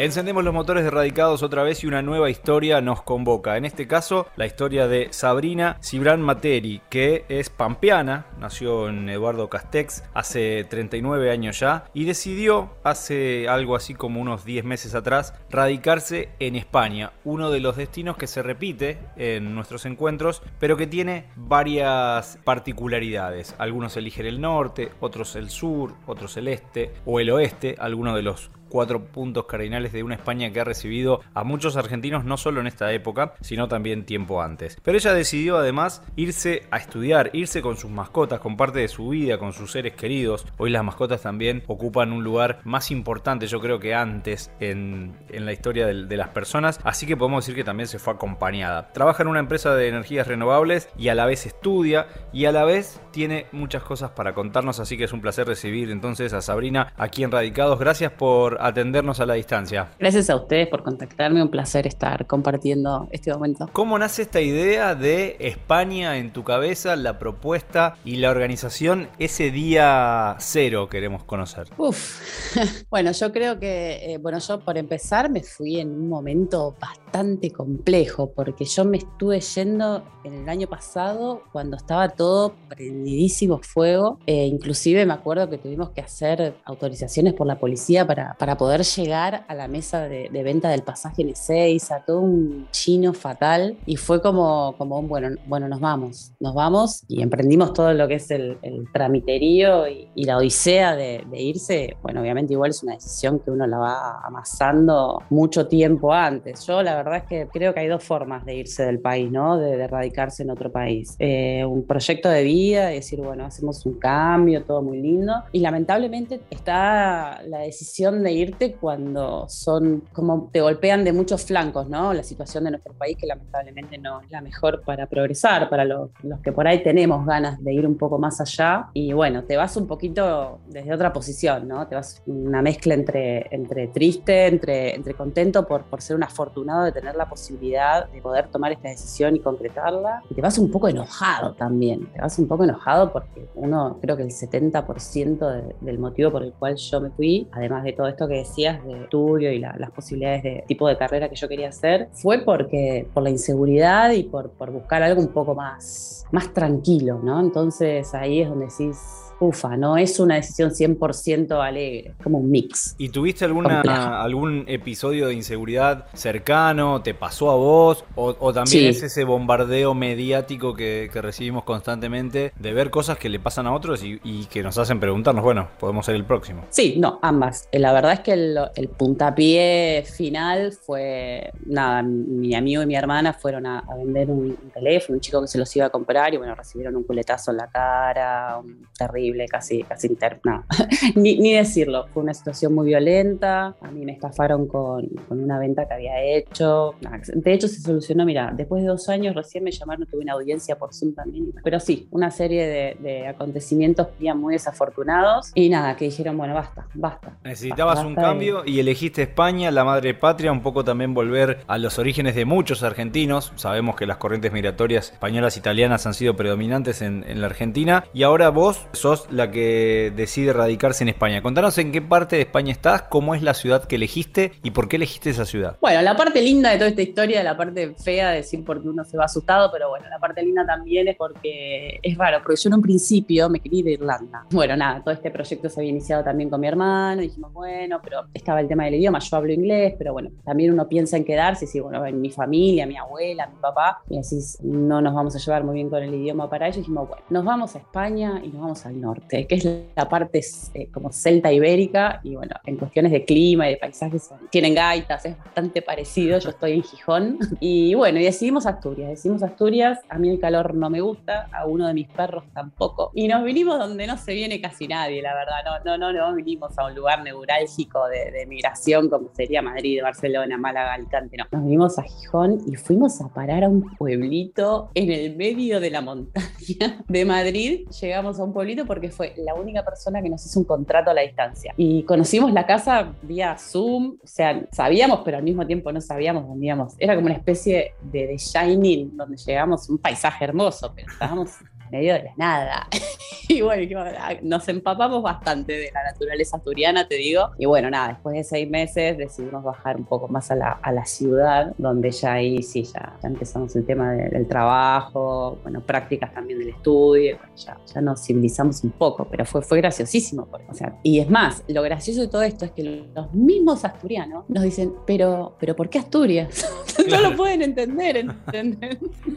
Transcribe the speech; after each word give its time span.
Encendemos 0.00 0.44
los 0.44 0.54
motores 0.54 0.84
de 0.84 0.90
Radicados 0.90 1.42
otra 1.42 1.64
vez 1.64 1.82
y 1.82 1.88
una 1.88 2.02
nueva 2.02 2.30
historia 2.30 2.80
nos 2.80 3.02
convoca. 3.02 3.56
En 3.56 3.64
este 3.64 3.88
caso, 3.88 4.28
la 4.36 4.46
historia 4.46 4.86
de 4.86 5.08
Sabrina 5.10 5.76
Cibran 5.82 6.22
Materi, 6.22 6.80
que 6.88 7.24
es 7.28 7.50
pampeana, 7.50 8.26
nació 8.38 8.88
en 8.88 9.08
Eduardo 9.08 9.50
Castex 9.50 10.04
hace 10.14 10.62
39 10.70 11.32
años 11.32 11.58
ya 11.58 11.86
y 11.94 12.04
decidió 12.04 12.76
hace 12.84 13.48
algo 13.48 13.74
así 13.74 13.94
como 13.94 14.20
unos 14.20 14.44
10 14.44 14.64
meses 14.64 14.94
atrás 14.94 15.34
radicarse 15.50 16.28
en 16.38 16.54
España, 16.54 17.10
uno 17.24 17.50
de 17.50 17.58
los 17.58 17.76
destinos 17.76 18.16
que 18.16 18.28
se 18.28 18.44
repite 18.44 19.00
en 19.16 19.52
nuestros 19.52 19.84
encuentros, 19.84 20.42
pero 20.60 20.76
que 20.76 20.86
tiene 20.86 21.24
varias 21.34 22.38
particularidades. 22.44 23.56
Algunos 23.58 23.96
eligen 23.96 24.26
el 24.26 24.40
norte, 24.40 24.92
otros 25.00 25.34
el 25.34 25.50
sur, 25.50 25.94
otros 26.06 26.36
el 26.36 26.46
este 26.46 26.92
o 27.04 27.18
el 27.18 27.30
oeste, 27.30 27.74
algunos 27.80 28.14
de 28.14 28.22
los 28.22 28.52
cuatro 28.68 29.06
puntos 29.06 29.46
cardinales 29.46 29.92
de 29.92 30.02
una 30.02 30.14
España 30.14 30.52
que 30.52 30.60
ha 30.60 30.64
recibido 30.64 31.20
a 31.34 31.44
muchos 31.44 31.76
argentinos 31.76 32.24
no 32.24 32.36
solo 32.36 32.60
en 32.60 32.66
esta 32.66 32.92
época, 32.92 33.34
sino 33.40 33.68
también 33.68 34.04
tiempo 34.04 34.42
antes. 34.42 34.78
Pero 34.82 34.98
ella 34.98 35.14
decidió 35.14 35.56
además 35.56 36.02
irse 36.16 36.66
a 36.70 36.78
estudiar, 36.78 37.30
irse 37.32 37.62
con 37.62 37.76
sus 37.76 37.90
mascotas, 37.90 38.40
con 38.40 38.56
parte 38.56 38.80
de 38.80 38.88
su 38.88 39.08
vida, 39.08 39.38
con 39.38 39.52
sus 39.52 39.72
seres 39.72 39.94
queridos. 39.94 40.46
Hoy 40.58 40.70
las 40.70 40.84
mascotas 40.84 41.22
también 41.22 41.62
ocupan 41.66 42.12
un 42.12 42.24
lugar 42.24 42.60
más 42.64 42.90
importante, 42.90 43.46
yo 43.46 43.60
creo 43.60 43.78
que 43.78 43.94
antes 43.94 44.50
en, 44.60 45.16
la 45.30 45.52
historia 45.52 45.86
de, 45.86 46.06
de 46.06 46.16
las 46.16 46.28
personas, 46.28 46.80
así 46.84 47.06
que 47.06 47.16
podemos 47.16 47.44
decir 47.44 47.54
que 47.54 47.64
también 47.64 47.88
se 47.88 47.98
fue 47.98 48.12
acompañada. 48.12 48.92
Trabaja 48.92 49.22
en 49.22 49.28
una 49.28 49.40
empresa 49.40 49.74
de 49.74 49.88
energías 49.88 50.26
renovables 50.26 50.88
y 50.96 51.08
a 51.08 51.14
la 51.14 51.26
vez 51.26 51.46
estudia 51.46 52.06
y 52.32 52.44
a 52.44 52.52
la 52.52 52.64
vez 52.64 53.00
tiene 53.10 53.46
muchas 53.52 53.82
cosas 53.82 54.10
para 54.10 54.34
contarnos, 54.34 54.80
así 54.80 54.96
que 54.96 55.04
es 55.04 55.12
un 55.12 55.20
placer 55.20 55.46
recibir 55.46 55.90
entonces 55.90 56.32
a 56.32 56.40
Sabrina 56.40 56.92
aquí 56.96 57.24
en 57.24 57.30
Radicados. 57.30 57.78
Gracias 57.78 58.12
por 58.12 58.57
atendernos 58.58 59.20
a 59.20 59.26
la 59.26 59.34
distancia. 59.34 59.90
Gracias 59.98 60.30
a 60.30 60.36
ustedes 60.36 60.68
por 60.68 60.82
contactarme, 60.82 61.42
un 61.42 61.50
placer 61.50 61.86
estar 61.86 62.26
compartiendo 62.26 63.08
este 63.10 63.32
momento. 63.32 63.68
¿Cómo 63.72 63.98
nace 63.98 64.22
esta 64.22 64.40
idea 64.40 64.94
de 64.94 65.36
España 65.40 66.18
en 66.18 66.32
tu 66.32 66.44
cabeza, 66.44 66.96
la 66.96 67.18
propuesta 67.18 67.96
y 68.04 68.16
la 68.16 68.30
organización 68.30 69.08
ese 69.18 69.50
día 69.50 70.36
cero 70.38 70.88
queremos 70.88 71.24
conocer? 71.24 71.68
Uf, 71.76 72.20
bueno, 72.90 73.12
yo 73.12 73.32
creo 73.32 73.58
que, 73.58 74.12
eh, 74.12 74.18
bueno, 74.18 74.38
yo 74.38 74.60
por 74.60 74.78
empezar 74.78 75.30
me 75.30 75.42
fui 75.42 75.80
en 75.80 75.90
un 75.90 76.08
momento 76.08 76.74
bastante 76.80 77.50
complejo 77.50 78.32
porque 78.34 78.64
yo 78.64 78.84
me 78.84 78.98
estuve 78.98 79.40
yendo 79.40 80.04
en 80.24 80.34
el 80.34 80.48
año 80.48 80.66
pasado 80.66 81.42
cuando 81.52 81.76
estaba 81.76 82.08
todo 82.10 82.54
prendidísimo 82.68 83.58
fuego, 83.62 84.18
e 84.26 84.46
inclusive 84.46 85.04
me 85.06 85.14
acuerdo 85.14 85.48
que 85.48 85.58
tuvimos 85.58 85.90
que 85.90 86.00
hacer 86.00 86.54
autorizaciones 86.64 87.34
por 87.34 87.46
la 87.46 87.58
policía 87.58 88.06
para, 88.06 88.34
para 88.34 88.47
poder 88.56 88.82
llegar 88.82 89.44
a 89.48 89.54
la 89.54 89.68
mesa 89.68 90.08
de, 90.08 90.28
venta 90.30 90.70
del 90.70 90.82
pasaje 90.82 91.22
N6, 91.22 91.90
a 91.90 92.04
todo 92.04 92.20
un 92.20 92.68
chino 92.70 93.12
fatal. 93.12 93.76
Y 93.86 93.96
fue 93.96 94.22
como, 94.22 94.74
como 94.78 94.98
un, 94.98 95.08
bueno, 95.08 95.36
bueno, 95.46 95.68
nos 95.68 95.80
vamos, 95.80 96.32
nos 96.40 96.54
vamos 96.54 97.04
y 97.08 97.22
emprendimos 97.22 97.72
todo 97.72 97.92
lo 97.92 98.08
que 98.08 98.14
es 98.14 98.30
el, 98.30 98.58
tramiterío 98.92 99.86
y, 99.88 100.24
la 100.24 100.36
odisea 100.36 100.94
de, 100.94 101.24
irse. 101.32 101.96
Bueno, 102.02 102.20
obviamente 102.20 102.52
igual 102.52 102.70
es 102.70 102.82
una 102.82 102.94
decisión 102.94 103.38
que 103.38 103.50
uno 103.50 103.66
la 103.66 103.78
va 103.78 104.20
amasando 104.24 105.22
mucho 105.30 105.66
tiempo 105.66 106.12
antes. 106.12 106.66
Yo 106.66 106.82
la 106.82 106.96
verdad 106.96 107.18
es 107.18 107.24
que 107.24 107.48
creo 107.48 107.72
que 107.72 107.80
hay 107.80 107.86
dos 107.88 108.04
formas 108.04 108.44
de 108.44 108.56
irse 108.56 108.84
del 108.84 109.00
país, 109.00 109.30
¿no? 109.30 109.58
De, 109.58 109.88
radicarse 109.88 110.42
en 110.42 110.50
otro 110.50 110.70
país. 110.70 111.16
Eh, 111.18 111.64
un 111.64 111.86
proyecto 111.86 112.28
de 112.28 112.42
vida, 112.42 112.86
de 112.88 112.94
decir, 112.94 113.20
bueno, 113.20 113.46
hacemos 113.46 113.86
un 113.86 113.98
cambio, 113.98 114.64
todo 114.64 114.82
muy 114.82 115.00
lindo. 115.00 115.32
Y 115.52 115.60
lamentablemente 115.60 116.40
está 116.50 117.40
la 117.46 117.60
decisión 117.60 118.22
de 118.22 118.32
irte 118.38 118.74
cuando 118.74 119.48
son 119.48 120.04
como 120.12 120.48
te 120.52 120.60
golpean 120.60 121.04
de 121.04 121.12
muchos 121.12 121.44
flancos, 121.44 121.88
¿no? 121.88 122.12
La 122.12 122.22
situación 122.22 122.64
de 122.64 122.70
nuestro 122.70 122.92
país 122.94 123.16
que 123.16 123.26
lamentablemente 123.26 123.98
no 123.98 124.20
es 124.20 124.30
la 124.30 124.40
mejor 124.40 124.82
para 124.82 125.06
progresar, 125.06 125.68
para 125.68 125.84
los, 125.84 126.10
que 126.42 126.52
por 126.52 126.66
ahí 126.66 126.82
tenemos 126.82 127.26
ganas 127.26 127.62
de 127.62 127.72
ir 127.72 127.86
un 127.86 127.96
poco 127.96 128.18
más 128.18 128.40
allá. 128.40 128.88
Y 128.94 129.12
bueno, 129.12 129.44
te 129.44 129.56
vas 129.56 129.76
un 129.76 129.86
poquito 129.86 130.60
desde 130.68 130.92
otra 130.92 131.12
posición, 131.12 131.68
¿no? 131.68 131.86
Te 131.86 131.94
vas 131.94 132.22
una 132.26 132.62
mezcla 132.62 132.94
entre, 132.94 133.46
entre 133.54 133.88
triste, 133.88 134.46
entre, 134.46 134.94
entre 134.94 135.14
contento 135.14 135.66
por, 135.66 135.84
por 135.84 136.00
ser 136.00 136.16
un 136.16 136.22
afortunado 136.22 136.84
de 136.84 136.92
tener 136.92 137.16
la 137.16 137.28
posibilidad 137.28 138.08
de 138.08 138.20
poder 138.20 138.48
tomar 138.48 138.72
esta 138.72 138.88
decisión 138.88 139.36
y 139.36 139.40
concretarla. 139.40 140.22
Y 140.30 140.34
te 140.34 140.42
vas 140.42 140.58
un 140.58 140.70
poco 140.70 140.88
enojado 140.88 141.54
también, 141.54 142.06
te 142.12 142.20
vas 142.20 142.38
un 142.38 142.46
poco 142.46 142.64
enojado 142.64 143.12
porque 143.12 143.48
uno, 143.54 143.98
creo 144.00 144.16
que 144.16 144.22
el 144.22 144.30
70% 144.30 145.74
del 145.80 145.98
motivo 145.98 146.30
por 146.30 146.42
el 146.42 146.52
cual 146.52 146.76
yo 146.76 147.00
me 147.00 147.10
fui, 147.10 147.48
además 147.52 147.84
de 147.84 147.92
todo 147.92 148.08
esto 148.08 148.27
que 148.28 148.36
decías 148.36 148.84
de 148.84 149.02
estudio 149.02 149.52
y 149.52 149.58
las 149.58 149.90
posibilidades 149.90 150.42
de 150.42 150.64
tipo 150.66 150.88
de 150.88 150.96
carrera 150.96 151.28
que 151.28 151.36
yo 151.36 151.48
quería 151.48 151.68
hacer, 151.68 152.08
fue 152.12 152.38
porque 152.44 153.06
por 153.12 153.22
la 153.22 153.30
inseguridad 153.30 154.10
y 154.12 154.24
por, 154.24 154.50
por 154.50 154.70
buscar 154.70 155.02
algo 155.02 155.20
un 155.20 155.28
poco 155.28 155.54
más, 155.54 156.26
más 156.30 156.52
tranquilo, 156.52 157.20
¿no? 157.22 157.40
Entonces 157.40 158.14
ahí 158.14 158.42
es 158.42 158.48
donde 158.48 158.66
decís, 158.66 159.27
ufa, 159.40 159.76
no 159.76 159.96
es 159.96 160.18
una 160.20 160.36
decisión 160.36 160.70
100% 160.70 161.60
alegre, 161.60 162.10
es 162.10 162.22
como 162.22 162.38
un 162.38 162.50
mix. 162.50 162.94
¿Y 162.98 163.10
tuviste 163.10 163.44
alguna, 163.44 163.82
algún 164.22 164.64
episodio 164.66 165.28
de 165.28 165.34
inseguridad 165.34 166.06
cercano? 166.14 167.02
¿Te 167.02 167.14
pasó 167.14 167.50
a 167.50 167.56
vos? 167.56 168.04
¿O, 168.14 168.52
también 168.52 168.86
es 168.86 169.02
ese 169.02 169.24
bombardeo 169.24 169.94
mediático 169.94 170.74
que, 170.74 171.10
recibimos 171.18 171.64
constantemente 171.64 172.52
de 172.56 172.72
ver 172.72 172.90
cosas 172.90 173.18
que 173.18 173.28
le 173.28 173.40
pasan 173.40 173.66
a 173.66 173.74
otros 173.74 174.02
y, 174.04 174.46
que 174.46 174.62
nos 174.62 174.78
hacen 174.78 175.00
preguntarnos, 175.00 175.42
bueno, 175.44 175.68
podemos 175.78 176.06
ser 176.06 176.14
el 176.14 176.24
próximo? 176.24 176.64
Sí, 176.70 176.94
no, 176.98 177.18
ambas. 177.22 177.68
Eh, 177.72 177.78
la 177.78 177.92
verdad 177.92 178.12
es 178.12 178.20
que 178.20 178.32
el, 178.32 178.88
puntapié 178.96 180.04
final 180.16 180.72
fue, 180.72 181.50
nada, 181.66 182.02
mi 182.02 182.54
amigo 182.54 182.82
y 182.82 182.86
mi 182.86 182.94
hermana 182.94 183.32
fueron 183.32 183.66
a, 183.66 183.84
vender 183.96 184.30
un, 184.30 184.56
teléfono, 184.72 185.16
un 185.16 185.20
chico 185.20 185.40
que 185.40 185.48
se 185.48 185.58
los 185.58 185.74
iba 185.76 185.86
a 185.86 185.90
comprar 185.90 186.32
y 186.34 186.36
bueno, 186.36 186.54
recibieron 186.54 186.96
un 186.96 187.02
culetazo 187.02 187.50
en 187.50 187.56
la 187.58 187.68
cara, 187.68 188.58
un 188.58 188.86
terrible 188.96 189.27
casi, 189.48 189.82
casi 189.82 190.06
interna. 190.06 190.64
ni, 191.14 191.52
decirlo, 191.52 192.06
fue 192.12 192.22
una 192.22 192.34
situación 192.34 192.74
muy 192.74 192.86
violenta, 192.86 193.74
a 193.80 193.90
mí 193.90 194.04
me 194.04 194.12
estafaron 194.12 194.66
con, 194.66 195.08
con, 195.28 195.42
una 195.42 195.58
venta 195.58 195.86
que 195.86 195.94
había 195.94 196.22
hecho. 196.22 196.94
De 197.34 197.52
hecho, 197.52 197.68
se 197.68 197.80
solucionó, 197.80 198.24
mira, 198.24 198.52
después 198.54 198.82
de 198.82 198.88
dos 198.88 199.08
años 199.08 199.34
recién 199.34 199.64
me 199.64 199.70
llamaron, 199.70 200.06
tuve 200.06 200.22
una 200.22 200.34
audiencia 200.34 200.76
por 200.76 200.94
Zoom 200.94 201.14
también. 201.14 201.52
Pero 201.62 201.80
sí, 201.80 202.08
una 202.10 202.30
serie 202.30 202.66
de, 202.66 202.96
de 203.00 203.26
acontecimientos 203.26 204.08
muy 204.34 204.54
desafortunados 204.54 205.52
y 205.54 205.68
nada, 205.68 205.96
que 205.96 206.06
dijeron, 206.06 206.36
bueno, 206.36 206.54
basta, 206.54 206.86
basta. 206.94 207.36
Necesitabas 207.44 208.04
un 208.04 208.14
cambio 208.14 208.62
y 208.64 208.80
elegiste 208.80 209.22
España, 209.22 209.70
la 209.70 209.84
madre 209.84 210.14
patria, 210.14 210.52
un 210.52 210.62
poco 210.62 210.84
también 210.84 211.14
volver 211.14 211.60
a 211.66 211.78
los 211.78 211.98
orígenes 211.98 212.34
de 212.34 212.44
muchos 212.44 212.82
argentinos. 212.82 213.52
Sabemos 213.56 213.96
que 213.96 214.06
las 214.06 214.16
corrientes 214.16 214.52
migratorias 214.52 215.12
españolas 215.12 215.56
e 215.56 215.60
italianas 215.60 216.06
han 216.06 216.14
sido 216.14 216.34
predominantes 216.36 217.02
en, 217.02 217.24
en 217.28 217.40
la 217.40 217.46
Argentina 217.46 218.04
y 218.12 218.22
ahora 218.22 218.50
vos 218.50 218.86
sos 218.92 219.17
la 219.30 219.50
que 219.50 220.12
decide 220.14 220.52
radicarse 220.52 221.02
en 221.04 221.08
España. 221.08 221.42
Contanos 221.42 221.78
en 221.78 221.92
qué 221.92 222.02
parte 222.02 222.36
de 222.36 222.42
España 222.42 222.72
estás, 222.72 223.02
cómo 223.02 223.34
es 223.34 223.42
la 223.42 223.54
ciudad 223.54 223.84
que 223.84 223.96
elegiste 223.96 224.52
y 224.62 224.70
por 224.70 224.88
qué 224.88 224.96
elegiste 224.96 225.30
esa 225.30 225.44
ciudad. 225.44 225.76
Bueno, 225.80 226.02
la 226.02 226.16
parte 226.16 226.40
linda 226.40 226.70
de 226.70 226.76
toda 226.76 226.88
esta 226.90 227.02
historia, 227.02 227.42
la 227.42 227.56
parte 227.56 227.94
fea 228.02 228.30
de 228.30 228.36
decir 228.36 228.64
porque 228.64 228.88
uno 228.88 229.04
se 229.04 229.16
va 229.16 229.24
asustado, 229.24 229.70
pero 229.72 229.88
bueno, 229.88 230.08
la 230.08 230.18
parte 230.18 230.42
linda 230.42 230.64
también 230.66 231.08
es 231.08 231.16
porque 231.16 231.98
es 232.02 232.16
raro, 232.16 232.38
porque 232.42 232.60
yo 232.60 232.68
en 232.68 232.74
un 232.74 232.82
principio 232.82 233.48
me 233.48 233.60
quería 233.60 233.80
ir 233.80 233.86
a 233.88 233.90
Irlanda. 233.90 234.46
Bueno, 234.50 234.76
nada, 234.76 235.02
todo 235.02 235.14
este 235.14 235.30
proyecto 235.30 235.68
se 235.68 235.80
había 235.80 235.90
iniciado 235.90 236.22
también 236.24 236.50
con 236.50 236.60
mi 236.60 236.68
hermano, 236.68 237.22
dijimos, 237.22 237.52
bueno, 237.52 238.00
pero 238.02 238.24
estaba 238.32 238.60
el 238.60 238.68
tema 238.68 238.84
del 238.84 238.94
idioma, 238.94 239.18
yo 239.18 239.36
hablo 239.36 239.52
inglés, 239.52 239.94
pero 239.98 240.12
bueno, 240.12 240.30
también 240.44 240.72
uno 240.72 240.88
piensa 240.88 241.16
en 241.16 241.24
quedarse, 241.24 241.66
si 241.66 241.80
bueno, 241.80 242.04
en 242.06 242.20
mi 242.20 242.30
familia, 242.30 242.86
mi 242.86 242.96
abuela, 242.96 243.46
mi 243.46 243.60
papá, 243.60 244.02
y 244.08 244.16
decís, 244.16 244.58
no 244.62 245.00
nos 245.00 245.14
vamos 245.14 245.34
a 245.34 245.38
llevar 245.38 245.64
muy 245.64 245.74
bien 245.74 245.90
con 245.90 246.02
el 246.02 246.14
idioma 246.14 246.48
para 246.48 246.66
ellos, 246.66 246.78
dijimos, 246.78 247.08
bueno, 247.08 247.24
nos 247.30 247.44
vamos 247.44 247.74
a 247.74 247.78
España 247.78 248.40
y 248.42 248.48
nos 248.48 248.60
vamos 248.60 248.86
al 248.86 249.00
norte 249.00 249.07
norte, 249.08 249.46
que 249.46 249.54
es 249.56 249.68
la 249.96 250.08
parte 250.08 250.40
eh, 250.74 250.88
como 250.92 251.12
celta 251.12 251.52
ibérica, 251.52 252.20
y 252.22 252.34
bueno, 252.34 252.54
en 252.64 252.76
cuestiones 252.76 253.12
de 253.12 253.24
clima 253.24 253.68
y 253.68 253.72
de 253.72 253.76
paisajes 253.78 254.30
tienen 254.50 254.74
gaitas, 254.74 255.24
es 255.24 255.36
bastante 255.38 255.82
parecido, 255.82 256.38
yo 256.38 256.50
estoy 256.50 256.72
en 256.72 256.82
Gijón, 256.82 257.38
y 257.60 257.94
bueno, 257.94 258.20
y 258.20 258.24
decidimos 258.24 258.66
Asturias, 258.66 259.10
decidimos 259.10 259.42
Asturias, 259.42 260.00
a 260.08 260.18
mí 260.18 260.28
el 260.30 260.38
calor 260.38 260.74
no 260.74 260.90
me 260.90 261.00
gusta, 261.00 261.48
a 261.52 261.66
uno 261.66 261.86
de 261.86 261.94
mis 261.94 262.08
perros 262.08 262.44
tampoco, 262.52 263.10
y 263.14 263.28
nos 263.28 263.44
vinimos 263.44 263.78
donde 263.78 264.06
no 264.06 264.16
se 264.16 264.34
viene 264.34 264.60
casi 264.60 264.88
nadie, 264.88 265.22
la 265.22 265.34
verdad, 265.34 265.82
no, 265.84 265.96
no, 265.96 266.12
no, 266.12 266.12
no 266.12 266.34
vinimos 266.34 266.78
a 266.78 266.86
un 266.86 266.94
lugar 266.94 267.22
neurálgico 267.22 268.06
de, 268.08 268.30
de 268.30 268.46
migración 268.46 269.08
como 269.08 269.30
sería 269.34 269.62
Madrid, 269.62 270.00
Barcelona, 270.02 270.58
Málaga, 270.58 270.94
Alicante, 270.94 271.36
no, 271.36 271.44
nos 271.50 271.62
vinimos 271.62 271.98
a 271.98 272.02
Gijón 272.02 272.58
y 272.66 272.76
fuimos 272.76 273.20
a 273.20 273.28
parar 273.28 273.64
a 273.64 273.68
un 273.68 273.96
pueblito 273.96 274.90
en 274.94 275.10
el 275.10 275.36
medio 275.36 275.80
de 275.80 275.90
la 275.90 276.00
montaña 276.00 277.04
de 277.08 277.24
Madrid, 277.24 277.88
llegamos 278.00 278.38
a 278.38 278.44
un 278.44 278.52
pueblito 278.52 278.84
por 278.86 278.97
porque 278.98 279.12
fue 279.12 279.32
la 279.36 279.54
única 279.54 279.84
persona 279.84 280.20
que 280.20 280.28
nos 280.28 280.44
hizo 280.44 280.58
un 280.58 280.64
contrato 280.64 281.10
a 281.10 281.14
la 281.14 281.22
distancia. 281.22 281.72
Y 281.76 282.02
conocimos 282.02 282.52
la 282.52 282.66
casa 282.66 283.12
vía 283.22 283.56
Zoom, 283.56 284.18
o 284.20 284.26
sea, 284.26 284.66
sabíamos, 284.72 285.20
pero 285.24 285.36
al 285.36 285.44
mismo 285.44 285.64
tiempo 285.64 285.92
no 285.92 286.00
sabíamos 286.00 286.48
dónde 286.48 286.66
íbamos. 286.66 286.94
Era 286.98 287.14
como 287.14 287.26
una 287.26 287.36
especie 287.36 287.94
de, 288.02 288.26
de 288.26 288.36
Shining, 288.36 289.16
donde 289.16 289.36
llegamos, 289.36 289.88
un 289.88 289.98
paisaje 289.98 290.44
hermoso, 290.44 290.92
pero 290.96 291.12
estábamos 291.12 291.58
medio 291.90 292.14
de 292.14 292.24
la 292.24 292.32
nada. 292.36 292.88
y 293.48 293.60
bueno, 293.60 294.00
ah, 294.18 294.34
nos 294.42 294.68
empapamos 294.68 295.22
bastante 295.22 295.72
de 295.72 295.90
la 295.92 296.04
naturaleza 296.04 296.56
asturiana, 296.56 297.06
te 297.06 297.16
digo. 297.16 297.50
Y 297.58 297.66
bueno, 297.66 297.90
nada, 297.90 298.08
después 298.08 298.34
de 298.36 298.44
seis 298.44 298.68
meses 298.68 299.16
decidimos 299.16 299.62
bajar 299.64 299.96
un 299.96 300.04
poco 300.04 300.28
más 300.28 300.50
a 300.50 300.56
la, 300.56 300.72
a 300.72 300.92
la 300.92 301.04
ciudad, 301.04 301.74
donde 301.78 302.10
ya 302.10 302.34
ahí 302.34 302.62
sí, 302.62 302.84
ya, 302.84 303.14
ya 303.22 303.28
empezamos 303.28 303.74
el 303.76 303.86
tema 303.86 304.12
del 304.12 304.46
trabajo, 304.46 305.58
bueno, 305.62 305.80
prácticas 305.80 306.32
también 306.32 306.58
del 306.58 306.70
estudio, 306.70 307.38
ya, 307.56 307.78
ya 307.92 308.00
nos 308.00 308.24
civilizamos 308.24 308.77
un 308.84 308.90
poco, 308.90 309.26
pero 309.30 309.44
fue, 309.44 309.62
fue 309.62 309.78
graciosísimo. 309.78 310.48
o 310.68 310.74
sea, 310.74 310.98
y 311.02 311.20
es 311.20 311.30
más, 311.30 311.64
lo 311.68 311.82
gracioso 311.82 312.20
de 312.20 312.28
todo 312.28 312.42
esto 312.42 312.64
es 312.64 312.72
que 312.72 313.06
los 313.14 313.32
mismos 313.32 313.84
asturianos 313.84 314.44
nos 314.48 314.62
dicen, 314.62 314.92
pero, 315.06 315.56
pero 315.58 315.76
¿por 315.76 315.88
qué 315.88 315.98
Asturias? 315.98 316.66
no 317.10 317.20
lo 317.20 317.36
pueden 317.36 317.62
entender, 317.62 318.26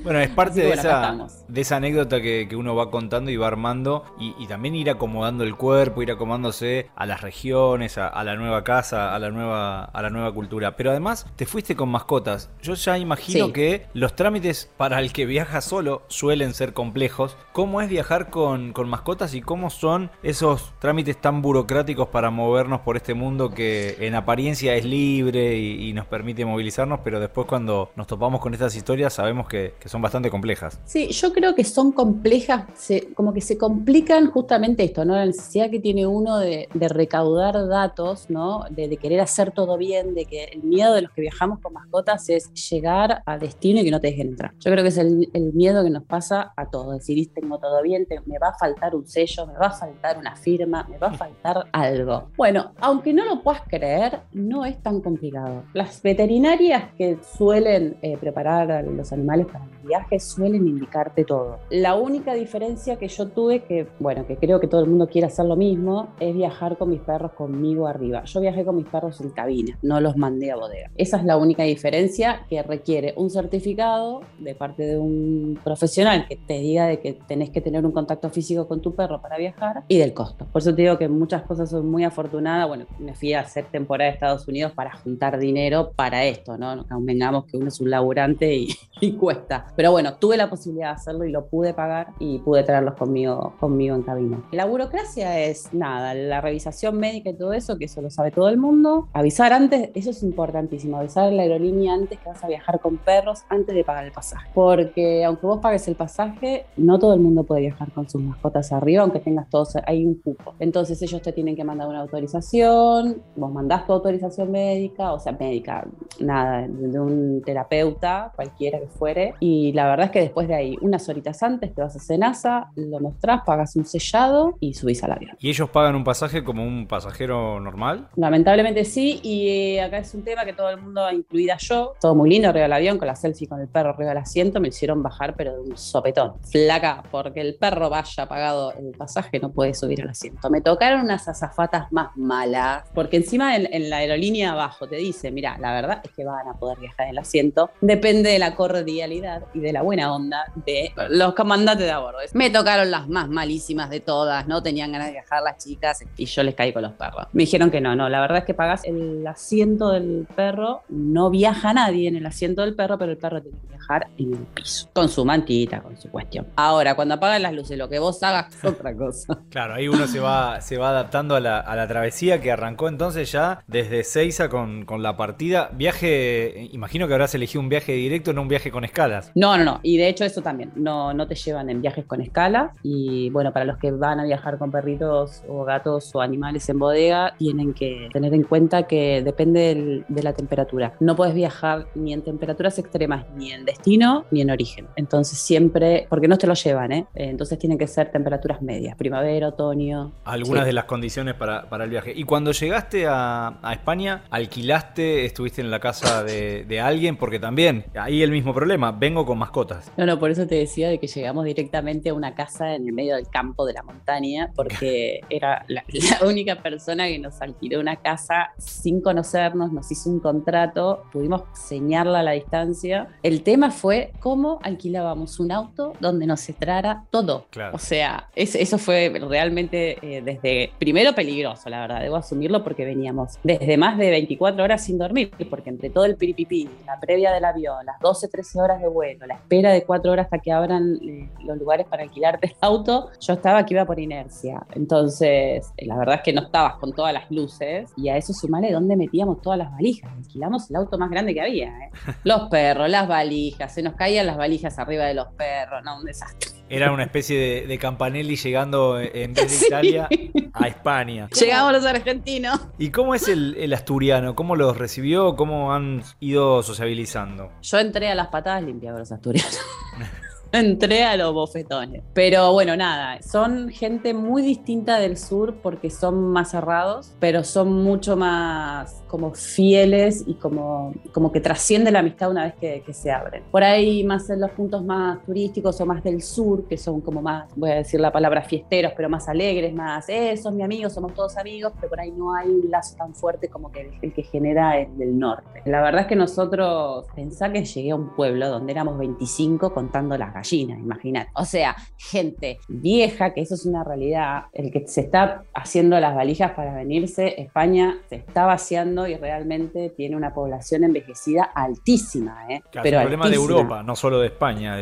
Bueno, 0.03 0.19
es 0.19 0.29
parte 0.29 0.61
de, 0.61 0.71
esa, 0.71 1.27
de 1.47 1.61
esa 1.61 1.75
anécdota 1.77 2.21
que, 2.21 2.47
que, 2.49 2.55
uno 2.55 2.75
va 2.75 2.91
contando 2.91 3.31
y 3.31 3.38
va 3.38 3.47
armando 3.47 4.03
y, 4.19 4.35
y, 4.39 4.47
también 4.47 4.75
ir 4.75 4.89
acomodando 4.89 5.44
el 5.44 5.55
cuerpo, 5.55 6.01
ir 6.01 6.11
acomodándose 6.11 6.89
a 6.95 7.05
las 7.05 7.21
regiones, 7.21 7.97
a, 7.97 8.07
a, 8.07 8.23
la 8.23 8.35
nueva 8.35 8.63
casa, 8.63 9.15
a 9.15 9.19
la 9.19 9.29
nueva, 9.31 9.85
a 9.85 10.01
la 10.01 10.09
nueva 10.09 10.33
cultura. 10.33 10.75
Pero 10.75 10.91
además 10.91 11.25
te 11.35 11.45
fuiste 11.45 11.75
con 11.75 11.89
mascotas. 11.89 12.49
Yo 12.61 12.73
ya 12.73 12.97
imagino 12.97 13.47
sí. 13.47 13.53
que 13.53 13.87
los 13.94 14.15
trámites 14.15 14.69
para 14.77 14.99
el 14.99 15.13
que 15.13 15.25
viaja 15.25 15.61
solo 15.61 16.03
suelen 16.07 16.53
ser 16.53 16.73
complejos. 16.73 17.37
¿Cómo 17.53 17.81
es 17.81 17.89
viajar 17.89 18.29
con, 18.29 18.73
con 18.73 18.89
mascotas 18.89 19.31
y 19.33 19.42
cómo 19.42 19.69
son 19.69 20.12
esos 20.24 20.74
trámites 20.80 21.19
tan 21.19 21.42
burocráticos 21.42 22.07
para 22.10 22.30
movernos 22.30 22.81
por 22.81 22.98
este 22.98 23.13
mundo 23.13 23.50
que 23.50 23.98
en 24.00 24.16
apariencia 24.16 24.75
es 24.75 24.86
libre 24.86 25.57
y, 25.57 25.92
nos 25.92 26.06
permite 26.06 26.45
movilizarnos, 26.45 27.01
pero 27.04 27.19
después 27.19 27.45
cuando 27.48 27.92
nos 27.98 28.07
topamos 28.07 28.39
con 28.39 28.54
estas 28.54 28.74
historias 28.75 29.13
sabemos 29.13 29.48
que, 29.48 29.74
son 29.86 30.01
bastante 30.01 30.30
complejas. 30.30 30.80
Sí, 30.86 31.10
yo 31.10 31.33
creo 31.33 31.54
que 31.54 31.66
son 31.66 31.92
complejas, 31.92 32.66
como 33.13 33.33
que 33.33 33.42
se 33.42 33.57
complican 33.57 34.31
justamente 34.31 34.86
esto, 34.86 35.04
¿no? 35.04 35.16
La 35.16 35.25
necesidad 35.25 35.69
que 35.69 35.80
tiene 35.80 36.07
uno 36.07 36.38
de, 36.39 36.69
recaudar 36.74 37.68
datos, 37.68 38.30
¿no? 38.30 38.66
De, 38.69 38.95
querer 38.98 39.19
hacer 39.19 39.51
todo 39.51 39.78
bien, 39.78 40.13
de 40.13 40.25
que 40.25 40.45
el 40.45 40.63
miedo 40.63 40.94
de 40.94 41.01
los 41.01 41.12
que 41.12 41.22
viajamos 41.22 41.60
con 41.60 41.74
mascotas 41.74 42.30
es 42.30 42.54
llegar 42.54 43.24
a 43.25 43.38
destino 43.38 43.81
y 43.81 43.83
que 43.83 43.92
no 43.92 44.00
te 44.00 44.07
dejen 44.07 44.30
entrar. 44.30 44.54
Yo 44.60 44.72
creo 44.72 44.83
que 44.83 44.89
es 44.89 44.98
el, 44.98 45.30
miedo 45.54 45.83
que 45.83 45.89
nos 45.89 46.04
pasa 46.04 46.54
a 46.56 46.69
todos, 46.69 46.94
decir, 46.94 47.31
tengo 47.33 47.57
todo 47.60 47.81
bien, 47.81 48.06
te, 48.06 48.19
me 48.25 48.39
va 48.39 48.50
a 48.50 48.54
faltar 48.54 48.95
un 48.95 49.06
me 49.47 49.53
va 49.53 49.68
a 49.68 49.71
faltar 49.71 50.18
una 50.18 50.35
firma, 50.35 50.85
me 50.89 50.97
va 50.97 51.07
a 51.07 51.13
faltar 51.13 51.68
algo. 51.71 52.29
Bueno, 52.38 52.71
aunque 52.79 53.13
no 53.13 53.25
lo 53.25 53.41
puedas 53.41 53.62
creer, 53.68 54.19
no 54.33 54.65
es 54.65 54.81
tan 54.81 55.01
complicado. 55.01 55.63
Las 55.73 56.01
veterinarias 56.01 56.94
que 56.97 57.18
suelen 57.38 57.97
eh, 58.01 58.18
preparar 58.18 58.83
los 58.85 59.12
animales 59.12 59.47
para 59.47 59.65
viajes 59.83 60.24
suelen 60.24 60.68
indicarte 60.68 61.25
todo. 61.25 61.60
La 61.69 61.95
única 61.95 62.33
diferencia 62.33 62.98
que 62.98 63.07
yo 63.07 63.28
tuve, 63.28 63.63
que 63.63 63.88
bueno, 64.00 64.25
que 64.25 64.38
creo 64.38 64.60
que 64.60 64.68
todo 64.68 64.81
el 64.81 64.89
mundo 64.89 65.07
quiere 65.07 65.28
hacer 65.28 65.45
lo 65.45 65.56
mismo, 65.56 66.10
es 66.19 66.33
viajar 66.33 66.78
con 66.78 66.89
mis 66.89 67.01
perros 67.01 67.33
conmigo 67.33 67.88
arriba. 67.88 68.24
Yo 68.25 68.42
viajé 68.42 68.66
con 68.66 68.75
mis 68.75 68.88
perros 68.88 69.22
en 69.22 69.30
cabina, 69.30 69.78
no 69.81 70.00
los 70.00 70.18
mandé 70.18 70.51
a 70.51 70.56
bodega. 70.56 70.92
Esa 70.98 71.18
es 71.18 71.25
la 71.25 71.38
única 71.38 71.63
diferencia 71.63 72.45
que 72.50 72.62
requiere 72.63 73.13
un 73.18 73.30
certificado 73.30 74.22
de 74.39 74.56
parte 74.56 74.83
de 74.83 74.98
un 74.98 75.60
profesional 75.63 76.28
que 76.28 76.36
te 76.36 76.60
diga 76.60 76.88
de 76.88 77.00
que 77.00 77.13
tenés 77.13 77.50
que 77.50 77.62
tener 77.62 77.86
un 77.86 77.92
contacto 77.92 78.30
físico 78.30 78.68
con 78.68 78.81
tu 78.81 78.95
perro 78.95 79.22
para 79.22 79.38
viajar 79.38 79.83
y 79.88 79.98
del 79.98 80.13
costo. 80.13 80.45
Por 80.51 80.62
eso 80.62 80.74
te 80.75 80.83
digo 80.83 80.98
que 80.98 81.07
muchas 81.07 81.44
cosas 81.44 81.69
son 81.69 81.89
muy 81.89 82.04
afortunadas. 82.04 82.68
Bueno, 82.68 82.86
me 83.00 83.13
fui 83.13 83.33
a 83.33 83.42
hacer 83.42 83.66
temporada 83.66 84.10
de 84.10 84.16
Estados 84.16 84.48
Unidos 84.48 84.72
para 84.74 84.92
juntar 84.98 85.39
dinero 85.39 85.92
para 85.95 86.25
esto, 86.25 86.57
¿no? 86.57 86.86
Convengamos 86.88 87.45
que 87.45 87.57
uno 87.57 87.68
es 87.68 87.80
un 87.80 87.89
laburante 87.89 88.54
y, 88.54 88.68
y, 89.01 89.13
cuesta. 89.13 89.70
Pero 89.75 89.91
bueno, 89.91 90.15
tuve 90.15 90.38
la 90.38 90.50
posibilidad 90.50 90.89
de 90.89 90.95
hacerlo 90.95 91.25
y 91.25 91.31
lo 91.31 91.45
pude 91.45 91.73
pagar 91.73 92.09
y 92.19 92.39
pude 92.39 92.63
traerlos 92.63 92.95
conmigo, 92.95 93.53
conmigo 93.59 93.95
en 93.95 94.03
cabina. 94.03 94.44
La 94.51 94.65
burocracia 94.65 95.39
es 95.39 95.73
nada, 95.73 96.13
la 96.13 96.41
revisación 96.41 96.97
médica 96.97 97.29
y 97.29 97.33
todo 97.33 97.53
eso, 97.53 97.77
que 97.77 97.85
eso 97.85 98.01
lo 98.01 98.09
sabe 98.09 98.31
todo 98.31 98.50
el 98.50 98.57
mundo. 98.57 99.07
Avisar 99.13 99.53
antes, 99.53 99.89
eso 99.94 100.09
es 100.09 100.23
importantísimo, 100.23 100.97
avisar 100.97 101.27
a 101.27 101.31
la 101.31 101.44
aerolínea 101.44 101.94
antes 101.94 102.19
que 102.19 102.29
vas 102.29 102.44
a 102.44 102.47
viajar 102.47 102.79
con 102.79 102.97
perros 102.97 103.44
antes 103.50 103.73
de 103.73 103.83
pagar 103.83 104.06
el 104.06 104.12
pasaje. 104.12 104.50
Porque 104.53 105.23
aunque 105.23 105.45
vos 105.45 105.59
pagues 105.59 105.88
el 105.88 105.95
pasaje, 105.95 106.65
no 106.77 107.00
todo 107.00 107.13
el 107.13 107.19
mundo 107.19 107.44
puede 107.44 107.62
viajar 107.62 107.91
con 107.91 108.09
sus 108.09 108.21
mascotas 108.21 108.71
arriba, 108.71 109.03
aunque 109.03 109.19
tengas 109.19 109.50
todos, 109.50 109.75
hay 109.85 110.06
un 110.06 110.15
cupo. 110.15 110.53
Entonces 110.59 111.01
ellos 111.01 111.21
te 111.21 111.31
tienen 111.31 111.56
que 111.56 111.63
mandar 111.63 111.88
una 111.88 112.01
autorización, 112.01 113.21
vos 113.35 113.51
mandás 113.51 113.85
tu 113.85 113.94
autorización 113.94 114.51
médica, 114.51 115.13
o 115.13 115.19
sea, 115.19 115.33
médica, 115.33 115.88
nada, 116.19 116.68
de 116.68 117.00
un 117.00 117.41
terapeuta, 117.45 118.31
cualquiera 118.35 118.79
que 118.79 118.88
fuere. 118.88 119.33
Y 119.39 119.60
la 119.73 119.87
verdad 119.87 120.07
es 120.07 120.11
que 120.11 120.21
después 120.21 120.47
de 120.47 120.55
ahí, 120.55 120.77
unas 120.81 121.07
horitas 121.09 121.41
antes, 121.43 121.73
te 121.73 121.81
vas 121.81 121.95
a 121.95 121.99
Senasa, 121.99 122.71
lo 122.75 122.99
mostrás, 122.99 123.41
pagas 123.45 123.75
un 123.75 123.85
sellado 123.85 124.55
y 124.59 124.73
subís 124.73 125.03
al 125.03 125.13
avión. 125.13 125.35
¿Y 125.39 125.49
ellos 125.49 125.69
pagan 125.69 125.95
un 125.95 126.03
pasaje 126.03 126.43
como 126.43 126.63
un 126.63 126.87
pasajero 126.87 127.59
normal? 127.59 128.09
Lamentablemente 128.15 128.85
sí, 128.85 129.19
y 129.23 129.77
acá 129.77 129.99
es 129.99 130.13
un 130.13 130.23
tema 130.23 130.45
que 130.45 130.53
todo 130.53 130.69
el 130.69 130.81
mundo, 130.81 131.09
incluida 131.11 131.57
yo, 131.57 131.93
todo 131.99 132.15
muy 132.15 132.29
lindo 132.29 132.49
arriba 132.49 132.63
del 132.63 132.73
avión, 132.73 132.97
con 132.97 133.07
la 133.07 133.15
selfie 133.15 133.47
con 133.47 133.59
el 133.59 133.67
perro 133.67 133.89
arriba 133.89 134.09
del 134.09 134.19
asiento, 134.19 134.59
me 134.59 134.69
hicieron 134.69 135.03
bajar, 135.03 135.35
pero 135.35 135.53
de 135.53 135.59
un 135.59 135.77
sopetón. 135.77 136.33
Flaca, 136.41 137.03
porque 137.11 137.41
el 137.41 137.55
perro 137.55 137.89
vaya 137.89 138.25
pagado 138.27 138.73
el 138.73 138.91
pasaje, 138.97 139.39
no 139.39 139.51
puede 139.51 139.73
subir 139.73 140.01
al 140.01 140.09
asiento. 140.09 140.49
Me 140.49 140.61
tocaron 140.61 141.01
unas 141.01 141.27
azafatas 141.27 141.91
más 141.91 142.15
malas, 142.15 142.83
porque 142.93 143.17
encima 143.17 143.55
en, 143.55 143.67
en 143.71 143.89
la 143.89 143.97
aerolínea 143.97 144.51
abajo 144.51 144.87
te 144.87 144.95
dice, 144.95 145.31
mira, 145.31 145.57
la 145.59 145.73
verdad 145.73 146.01
es 146.03 146.11
que 146.11 146.23
van 146.23 146.47
a 146.47 146.53
poder 146.53 146.79
viajar 146.79 147.07
en 147.07 147.11
el 147.11 147.17
asiento, 147.19 147.71
depende 147.81 148.31
de 148.31 148.39
la 148.39 148.55
cordialidad 148.55 149.43
y 149.53 149.59
de 149.59 149.74
la 149.74 149.81
buena 149.81 150.13
onda 150.13 150.45
de 150.65 150.92
los 151.09 151.33
comandantes 151.33 151.86
de 151.86 151.92
a 151.92 152.00
bordo. 152.00 152.19
Me 152.33 152.50
tocaron 152.50 152.92
las 152.92 153.07
más 153.07 153.30
malísimas 153.30 153.89
de 153.89 154.00
todas, 154.00 154.48
no 154.48 154.62
tenían 154.63 154.92
ganas 154.92 155.07
de 155.07 155.13
viajar 155.13 155.42
las 155.44 155.57
chicas 155.57 156.03
y 156.18 156.25
yo 156.25 156.44
les 156.44 156.56
caí 156.56 156.74
con 156.74 156.83
los 156.83 156.94
perros. 156.94 157.27
Me 157.33 157.44
dijeron 157.44 157.71
que 157.71 157.81
no, 157.81 157.95
no, 157.95 158.09
la 158.09 158.21
verdad 158.21 158.39
es 158.39 158.45
que 158.45 158.53
pagas 158.53 158.83
el 158.86 159.25
asiento 159.25 159.92
del 159.92 160.27
perro, 160.36 160.81
no 160.89 161.30
viaja 161.30 161.74
nadie 161.74 162.07
en 162.07 162.15
el 162.15 162.25
asiento 162.25 162.62
del 162.62 162.75
perro, 162.75 162.98
pero 162.98 163.12
el 163.12 163.18
perro 163.18 163.42
tiene 163.42 163.57
que 163.59 163.68
viajar 163.68 164.07
en 164.18 164.33
el 164.33 164.45
piso, 164.53 164.89
con 164.94 165.09
su 165.09 165.25
mantita, 165.25 165.81
con 165.81 165.97
su 165.97 166.09
cuestión. 166.09 166.47
Ahora, 166.56 166.95
cuando 166.95 167.15
apagan 167.15 167.42
las 167.42 167.54
luces, 167.54 167.77
lo 167.77 167.89
que 167.89 168.00
vos 168.00 168.21
hagas 168.24 168.54
es 168.54 168.63
otra 168.65 168.95
cosa. 168.95 169.39
Claro, 169.50 169.75
ahí 169.75 169.88
uno 169.88 170.07
se 170.07 170.19
va, 170.19 170.62
se 170.62 170.77
va 170.77 170.89
adaptando 170.89 171.36
a 171.36 171.39
la, 171.39 171.59
a 171.59 171.75
la 171.75 171.88
travesía 171.88 172.42
que 172.42 172.51
arrancó 172.51 172.88
entonces 172.88 173.31
ya 173.31 173.63
desde 173.68 174.04
Seiza 174.04 174.50
con, 174.50 174.86
con 174.86 175.04
la 175.04 175.18
partida. 175.18 175.69
Viaje, 175.74 176.69
imagino 176.71 177.07
que 177.07 177.13
habrás 177.13 177.36
elegido 177.36 177.62
un 177.62 177.69
viaje 177.69 177.94
directo, 177.94 178.33
no 178.33 178.42
un 178.42 178.47
viaje 178.47 178.71
con 178.71 178.83
escalas. 178.83 179.31
No, 179.41 179.57
no, 179.57 179.63
no. 179.63 179.79
Y 179.81 179.97
de 179.97 180.07
hecho 180.07 180.23
eso 180.23 180.43
también, 180.43 180.71
no, 180.75 181.15
no 181.15 181.25
te 181.25 181.33
llevan 181.33 181.71
en 181.71 181.81
viajes 181.81 182.05
con 182.05 182.21
escala. 182.21 182.75
Y 182.83 183.31
bueno, 183.31 183.51
para 183.51 183.65
los 183.65 183.79
que 183.79 183.89
van 183.89 184.19
a 184.19 184.23
viajar 184.23 184.59
con 184.59 184.69
perritos 184.69 185.41
o 185.47 185.63
gatos 185.63 186.13
o 186.13 186.21
animales 186.21 186.69
en 186.69 186.77
bodega, 186.77 187.33
tienen 187.39 187.73
que 187.73 188.07
tener 188.13 188.35
en 188.35 188.44
cuenta 188.44 188.83
que 188.83 189.23
depende 189.23 189.61
del, 189.61 190.06
de 190.09 190.21
la 190.21 190.33
temperatura. 190.33 190.94
No 190.99 191.16
puedes 191.16 191.33
viajar 191.33 191.87
ni 191.95 192.13
en 192.13 192.21
temperaturas 192.21 192.77
extremas, 192.77 193.25
ni 193.35 193.51
en 193.51 193.66
destino, 193.66 194.25
ni 194.30 194.42
en 194.42 194.51
origen. 194.51 194.85
Entonces 194.95 195.39
siempre, 195.39 196.06
porque 196.07 196.27
no 196.27 196.37
te 196.37 196.45
lo 196.45 196.54
llevan, 196.54 196.92
¿eh? 196.92 197.07
Entonces 197.16 197.57
tienen 197.57 197.80
que 197.80 197.87
ser 197.87 198.11
temperaturas 198.11 198.61
medias, 198.61 198.95
primavera, 198.95 199.47
otoño. 199.47 200.11
Algunas 200.23 200.66
sí. 200.66 200.68
de 200.68 200.73
las 200.73 200.83
condiciones 200.83 201.33
para, 201.33 201.68
para, 201.68 201.85
el 201.85 201.89
viaje. 201.89 202.13
Y 202.16 202.25
cuando 202.25 202.51
llegaste 202.51 203.07
a, 203.07 203.57
a 203.63 203.73
España, 203.73 204.21
¿alquilaste, 204.30 205.25
estuviste 205.25 205.61
en 205.61 205.71
la 205.71 205.80
casa 205.80 206.23
de, 206.23 206.63
de 206.63 206.80
alguien? 206.80 207.18
Porque 207.18 207.39
también, 207.39 207.85
ahí 207.95 208.21
el 208.21 208.30
mismo 208.30 208.54
problema, 208.54 208.92
vengo 208.92 209.25
con 209.25 209.31
mascotas. 209.38 209.92
No, 209.97 210.06
no, 210.06 210.19
por 210.19 210.31
eso 210.31 210.47
te 210.47 210.56
decía 210.56 210.90
de 210.90 211.00
que 211.00 211.07
llegamos 211.07 211.45
directamente 211.45 212.09
a 212.09 212.14
una 212.14 212.35
casa 212.35 212.76
en 212.76 212.88
el 212.88 212.94
medio 212.94 213.16
del 213.16 213.28
campo 213.28 213.66
de 213.66 213.73
la 213.73 213.83
montaña, 213.83 214.52
porque 214.56 215.21
era 215.30 215.66
la, 215.68 215.83
la, 215.88 216.28
única 216.28 216.61
persona 216.61 217.07
que 217.07 217.19
nos 217.19 217.42
alquiló 217.42 217.80
una 217.80 217.97
casa 217.97 218.52
sin 218.57 219.02
conocernos, 219.02 219.71
nos 219.71 219.92
hizo 219.92 220.09
un 220.09 220.19
contrato, 220.19 221.04
pudimos 221.11 221.44
señalarla 221.54 222.19
a 222.19 222.23
la 222.23 222.31
distancia. 222.31 223.07
El 223.23 223.44
tema 223.44 223.71
fue 223.71 224.11
cómo 224.19 224.59
alquilábamos 224.64 225.40
un 225.40 225.52
auto 225.52 225.94
donde 226.00 226.26
nos 226.26 226.47
entrara 226.50 227.06
todo. 227.09 227.45
Claro. 227.50 227.76
O 227.76 227.80
sea, 227.80 228.30
es, 228.35 228.56
eso 228.56 228.78
fue 228.78 229.11
realmente 229.28 229.97
eh, 230.02 230.21
desde, 230.21 230.71
primero 230.80 231.14
peligroso, 231.14 231.69
la 231.69 231.81
verdad, 231.81 232.02
debo 232.02 232.16
asumirlo 232.16 232.64
porque 232.64 232.85
veníamos 232.85 233.38
desde 233.44 233.78
más 233.78 233.97
de 233.97 234.09
24 234.09 234.64
horas 234.64 234.83
sin 234.83 234.97
dormir, 234.97 235.31
porque 235.50 235.69
entre 235.69 235.90
todo 235.90 236.06
el 236.06 236.16
piripipí, 236.16 236.69
la 236.85 237.00
previa 237.00 237.31
del 237.31 237.45
avión, 237.45 237.85
las 237.85 238.00
12, 238.00 238.28
13 238.28 238.59
horas 238.59 238.81
de 238.81 238.88
vuelo, 238.88 239.20
la 239.25 239.35
espera 239.35 239.71
de 239.71 239.83
4 239.83 240.11
horas 240.11 240.25
hasta 240.25 240.40
que 240.40 240.51
abran 240.51 240.99
eh, 241.01 241.30
los 241.44 241.57
lugares 241.57 241.87
para 241.87 242.04
alquilarte 242.04 242.47
el 242.47 242.56
auto, 242.61 243.09
yo 243.19 243.33
estaba 243.33 243.66
que 243.66 243.73
iba 243.73 243.85
por 243.85 243.99
inercia. 243.99 244.66
Entonces, 244.73 245.71
eh, 245.78 245.85
la 245.85 245.97
verdad 245.97 246.16
es 246.16 246.21
que 246.21 246.33
no 246.33 246.42
estabas 246.44 246.75
con 246.75 246.94
todas 246.94 247.13
las 247.13 247.30
luces 247.31 247.92
y 247.97 248.09
a 248.09 248.18
eso 248.18 248.33
sumale 248.33 248.71
dónde 248.71 248.95
metíamos 248.95 249.42
todas 249.42 249.59
las 249.59 249.71
valijas. 249.71 250.11
Alquilamos 250.11 250.69
el 250.69 250.75
auto 250.78 250.97
más 250.97 251.09
grande 251.09 251.33
que 251.33 251.42
había. 251.42 251.68
¿eh? 251.68 251.92
Los 252.23 252.49
perros, 252.49 252.90
las 252.90 253.07
valijas, 253.07 253.73
se 253.73 253.81
nos 253.81 253.94
caían 253.95 254.25
las 254.25 254.37
valijas 254.37 254.78
arriba 254.80 255.06
de 255.06 255.13
los 255.13 255.28
perros, 255.33 255.83
no, 255.83 255.97
un 255.97 256.06
desastre. 256.06 256.60
Era 256.71 256.92
una 256.92 257.04
especie 257.04 257.37
de, 257.37 257.68
de 257.68 257.78
Campanelli 257.78 258.35
llegando 258.35 258.99
en 258.99 259.33
vez 259.33 259.44
de 259.44 259.49
sí. 259.57 259.66
Italia 259.68 260.07
a 260.54 260.68
España. 260.68 261.30
Llegamos 261.37 261.73
los 261.73 261.85
argentinos. 261.85 262.59
¿Y 262.78 262.92
cómo 262.92 263.16
es 263.16 263.28
el, 263.28 263.56
el, 263.59 263.73
asturiano? 263.73 264.35
¿Cómo 264.35 264.56
los 264.56 264.78
recibió? 264.78 265.35
¿Cómo 265.35 265.73
han 265.73 266.04
ido 266.19 266.63
sociabilizando? 266.63 267.51
Yo 267.61 267.80
entré 267.80 268.09
a 268.09 268.16
las 268.16 268.28
patadas 268.28 268.63
limpiando 268.63 268.99
los 268.99 269.11
asturianos. 269.11 269.59
entré 270.61 271.03
a 271.03 271.17
los 271.17 271.33
bofetones. 271.33 272.03
Pero 272.13 272.53
bueno, 272.53 272.75
nada, 272.75 273.21
son 273.21 273.69
gente 273.69 274.13
muy 274.13 274.41
distinta 274.41 274.99
del 274.99 275.17
sur 275.17 275.55
porque 275.61 275.89
son 275.89 276.31
más 276.31 276.51
cerrados, 276.51 277.13
pero 277.19 277.43
son 277.43 277.83
mucho 277.83 278.15
más 278.15 279.03
como 279.07 279.33
fieles 279.33 280.23
y 280.25 280.35
como, 280.35 280.93
como 281.11 281.31
que 281.31 281.41
trasciende 281.41 281.91
la 281.91 281.99
amistad 281.99 282.31
una 282.31 282.45
vez 282.45 282.53
que, 282.55 282.81
que 282.85 282.93
se 282.93 283.11
abren. 283.11 283.43
Por 283.51 283.63
ahí 283.63 284.03
más 284.03 284.29
en 284.29 284.39
los 284.39 284.51
puntos 284.51 284.83
más 284.83 285.23
turísticos 285.25 285.79
o 285.81 285.85
más 285.85 286.03
del 286.03 286.21
sur, 286.21 286.67
que 286.67 286.77
son 286.77 287.01
como 287.01 287.21
más, 287.21 287.49
voy 287.55 287.71
a 287.71 287.75
decir 287.75 287.99
la 287.99 288.11
palabra 288.11 288.41
fiesteros, 288.41 288.93
pero 288.95 289.09
más 289.09 289.27
alegres, 289.27 289.73
más, 289.73 290.07
eh, 290.09 290.37
son 290.37 290.55
mi 290.55 290.63
amigo, 290.63 290.89
somos 290.89 291.13
todos 291.13 291.37
amigos, 291.37 291.73
pero 291.75 291.89
por 291.89 291.99
ahí 291.99 292.11
no 292.11 292.33
hay 292.33 292.49
un 292.49 292.69
lazo 292.69 292.95
tan 292.95 293.13
fuerte 293.13 293.49
como 293.49 293.71
que 293.71 293.91
el, 294.01 294.13
que 294.13 294.23
genera 294.23 294.79
el 294.79 294.97
del 294.97 295.17
norte. 295.17 295.61
La 295.65 295.81
verdad 295.81 296.01
es 296.01 296.07
que 296.07 296.15
nosotros, 296.15 297.05
pensá 297.15 297.51
que 297.51 297.63
llegué 297.63 297.91
a 297.91 297.95
un 297.95 298.15
pueblo 298.15 298.49
donde 298.49 298.71
éramos 298.71 298.97
25 298.97 299.73
contando 299.73 300.17
las 300.17 300.33
gallinas, 300.42 300.80
imagínate. 300.80 301.31
O 301.36 301.45
sea, 301.45 301.76
gente 301.98 302.60
vieja, 302.68 303.33
que 303.33 303.42
eso 303.42 303.56
es 303.56 303.66
una 303.66 303.83
realidad, 303.83 304.45
el 304.54 304.71
que 304.71 304.88
se 304.88 305.02
está 305.02 305.44
haciendo 305.54 306.00
las 306.00 306.16
valijas 306.16 306.52
para 306.52 306.74
venirse, 306.74 307.40
España 307.42 307.98
se 308.10 308.16
está 308.16 308.45
vaciando 308.45 309.07
y 309.07 309.16
realmente 309.16 309.90
tiene 309.90 310.16
una 310.16 310.33
población 310.33 310.83
envejecida 310.83 311.44
altísima. 311.44 312.45
¿eh? 312.50 312.62
pero 312.71 312.98
el 312.98 313.04
problema 313.04 313.30
de 313.30 313.36
Europa, 313.36 313.83
no 313.83 313.95
solo 313.95 314.19
de 314.19 314.28
España. 314.28 314.78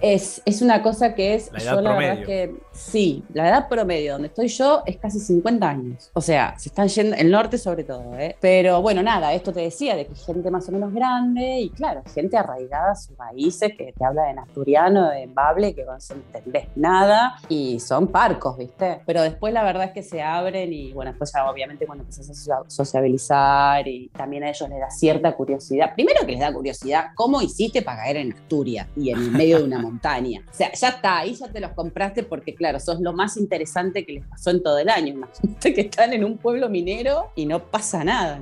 es, 0.00 0.42
es 0.44 0.62
una 0.62 0.82
cosa 0.82 1.14
que 1.14 1.34
es, 1.34 1.50
la 1.52 1.58
edad 1.58 1.74
yo 1.74 1.80
la 1.80 1.96
verdad 1.96 2.24
que 2.24 2.54
sí, 2.72 3.24
la 3.32 3.48
edad 3.48 3.68
promedio 3.68 4.12
donde 4.12 4.28
estoy 4.28 4.48
yo 4.48 4.82
es 4.86 4.96
casi 4.98 5.18
50 5.18 5.68
años. 5.68 6.10
O 6.14 6.20
sea, 6.20 6.58
se 6.58 6.68
están 6.68 6.88
yendo, 6.88 7.16
el 7.16 7.30
norte 7.30 7.58
sobre 7.58 7.84
todo, 7.84 8.16
¿eh? 8.18 8.36
pero 8.40 8.82
bueno, 8.82 9.02
nada, 9.02 9.32
esto 9.32 9.52
te 9.52 9.60
decía 9.60 9.96
de 9.96 10.06
que 10.06 10.14
gente 10.14 10.50
más 10.50 10.68
o 10.68 10.72
menos 10.72 10.92
grande 10.92 11.60
y 11.60 11.70
claro, 11.70 12.02
gente 12.14 12.36
arraigada 12.36 12.92
a 12.92 12.96
sus 12.96 13.16
raíces 13.16 13.72
que 13.76 13.92
te 13.92 14.04
habla 14.04 14.30
en 14.30 14.38
asturiano, 14.42 15.12
en 15.12 15.34
bable, 15.34 15.74
que 15.74 15.84
no 15.84 15.96
entendés 16.10 16.68
nada 16.76 17.36
y 17.48 17.80
son 17.80 18.08
parcos, 18.08 18.58
¿viste? 18.58 19.00
Pero 19.06 19.22
después 19.22 19.52
la 19.52 19.62
verdad 19.62 19.84
es 19.84 19.92
que 19.92 20.02
se 20.02 20.22
abren 20.22 20.72
y 20.72 20.92
bueno, 20.92 21.10
después 21.12 21.32
obviamente 21.48 21.86
cuando 21.86 22.02
empiezas 22.02 22.48
a 22.48 22.62
sociabilizar 22.68 23.86
y 23.86 24.08
también 24.08 24.44
a 24.44 24.50
ellos 24.50 24.68
les 24.68 24.80
da 24.80 24.90
cierta 24.90 25.32
curiosidad. 25.32 25.94
Primero 25.94 26.20
que 26.26 26.32
les 26.32 26.40
da 26.40 26.52
curiosidad, 26.52 27.06
¿cómo 27.14 27.42
hiciste 27.42 27.82
para 27.82 27.98
caer 27.98 28.16
en 28.18 28.32
Asturias 28.32 28.86
y 28.96 29.10
en 29.10 29.18
el 29.18 29.30
medio 29.30 29.58
de 29.58 29.64
una 29.64 29.78
montaña? 29.78 30.42
O 30.50 30.54
sea, 30.54 30.72
ya 30.72 30.88
está, 30.88 31.18
ahí 31.18 31.34
ya 31.34 31.48
te 31.48 31.60
los 31.60 31.72
compraste 31.72 32.22
porque 32.22 32.54
claro, 32.54 32.80
sos 32.80 33.00
lo 33.00 33.12
más 33.12 33.36
interesante 33.36 34.04
que 34.04 34.14
les 34.14 34.26
pasó 34.26 34.50
en 34.50 34.62
todo 34.62 34.78
el 34.78 34.88
año. 34.88 35.14
Imagínate 35.14 35.74
que 35.74 35.80
están 35.82 36.12
en 36.12 36.24
un 36.24 36.38
pueblo 36.38 36.68
minero 36.68 37.30
y 37.34 37.46
no 37.46 37.60
pasa 37.60 38.04
nada. 38.04 38.40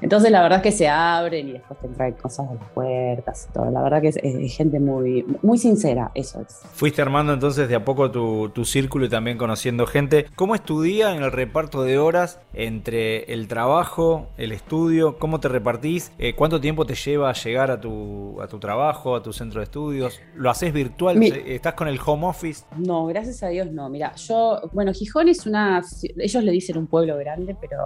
Entonces 0.00 0.30
la 0.30 0.42
verdad 0.42 0.58
es 0.58 0.62
que 0.62 0.72
se 0.72 0.88
abren 0.88 1.48
y 1.48 1.52
después 1.52 1.80
te 1.80 1.88
traen 1.88 2.14
cosas 2.14 2.48
de 2.50 2.56
las 2.56 2.68
puertas 2.70 3.48
y 3.48 3.52
todo. 3.52 3.70
La 3.70 3.82
verdad 3.82 4.00
que 4.00 4.08
es, 4.08 4.56
gente 4.56 4.80
muy, 4.80 5.24
muy 5.42 5.58
sincera, 5.58 6.10
eso 6.14 6.40
es. 6.40 6.60
Fuiste 6.72 7.02
armando 7.02 7.32
entonces 7.32 7.68
de 7.68 7.74
a 7.74 7.84
poco 7.84 8.10
tu, 8.10 8.50
tu 8.50 8.64
círculo 8.64 9.06
y 9.06 9.08
también 9.08 9.38
conociendo 9.38 9.86
gente. 9.86 10.26
¿Cómo 10.36 10.54
es 10.54 10.62
tu 10.62 10.82
día 10.82 11.14
en 11.14 11.22
el 11.22 11.32
reparto 11.32 11.82
de 11.82 11.98
horas 11.98 12.40
entre 12.54 13.32
el 13.32 13.48
trabajo, 13.48 14.28
el 14.36 14.52
estudio? 14.52 15.18
¿Cómo 15.18 15.40
te 15.40 15.48
repartís? 15.48 16.12
Eh, 16.18 16.34
¿Cuánto 16.34 16.60
tiempo 16.60 16.84
te 16.86 16.94
lleva 16.94 17.30
a 17.30 17.32
llegar 17.32 17.70
a 17.70 17.80
tu, 17.80 18.40
a 18.40 18.48
tu 18.48 18.58
trabajo, 18.58 19.16
a 19.16 19.22
tu 19.22 19.32
centro 19.32 19.60
de 19.60 19.64
estudios? 19.64 20.20
¿Lo 20.34 20.50
haces 20.50 20.72
virtual? 20.72 21.22
¿Estás 21.22 21.74
con 21.74 21.88
el 21.88 21.98
home 22.04 22.26
office? 22.26 22.64
No, 22.76 23.06
gracias 23.06 23.42
a 23.42 23.48
Dios 23.48 23.70
no. 23.72 23.88
Mira, 23.88 24.14
yo, 24.16 24.60
bueno, 24.72 24.92
Gijón 24.92 25.28
es 25.28 25.46
una, 25.46 25.82
ellos 26.16 26.44
le 26.44 26.52
dicen 26.52 26.78
un 26.78 26.86
pueblo 26.86 27.16
grande, 27.16 27.56
pero 27.60 27.76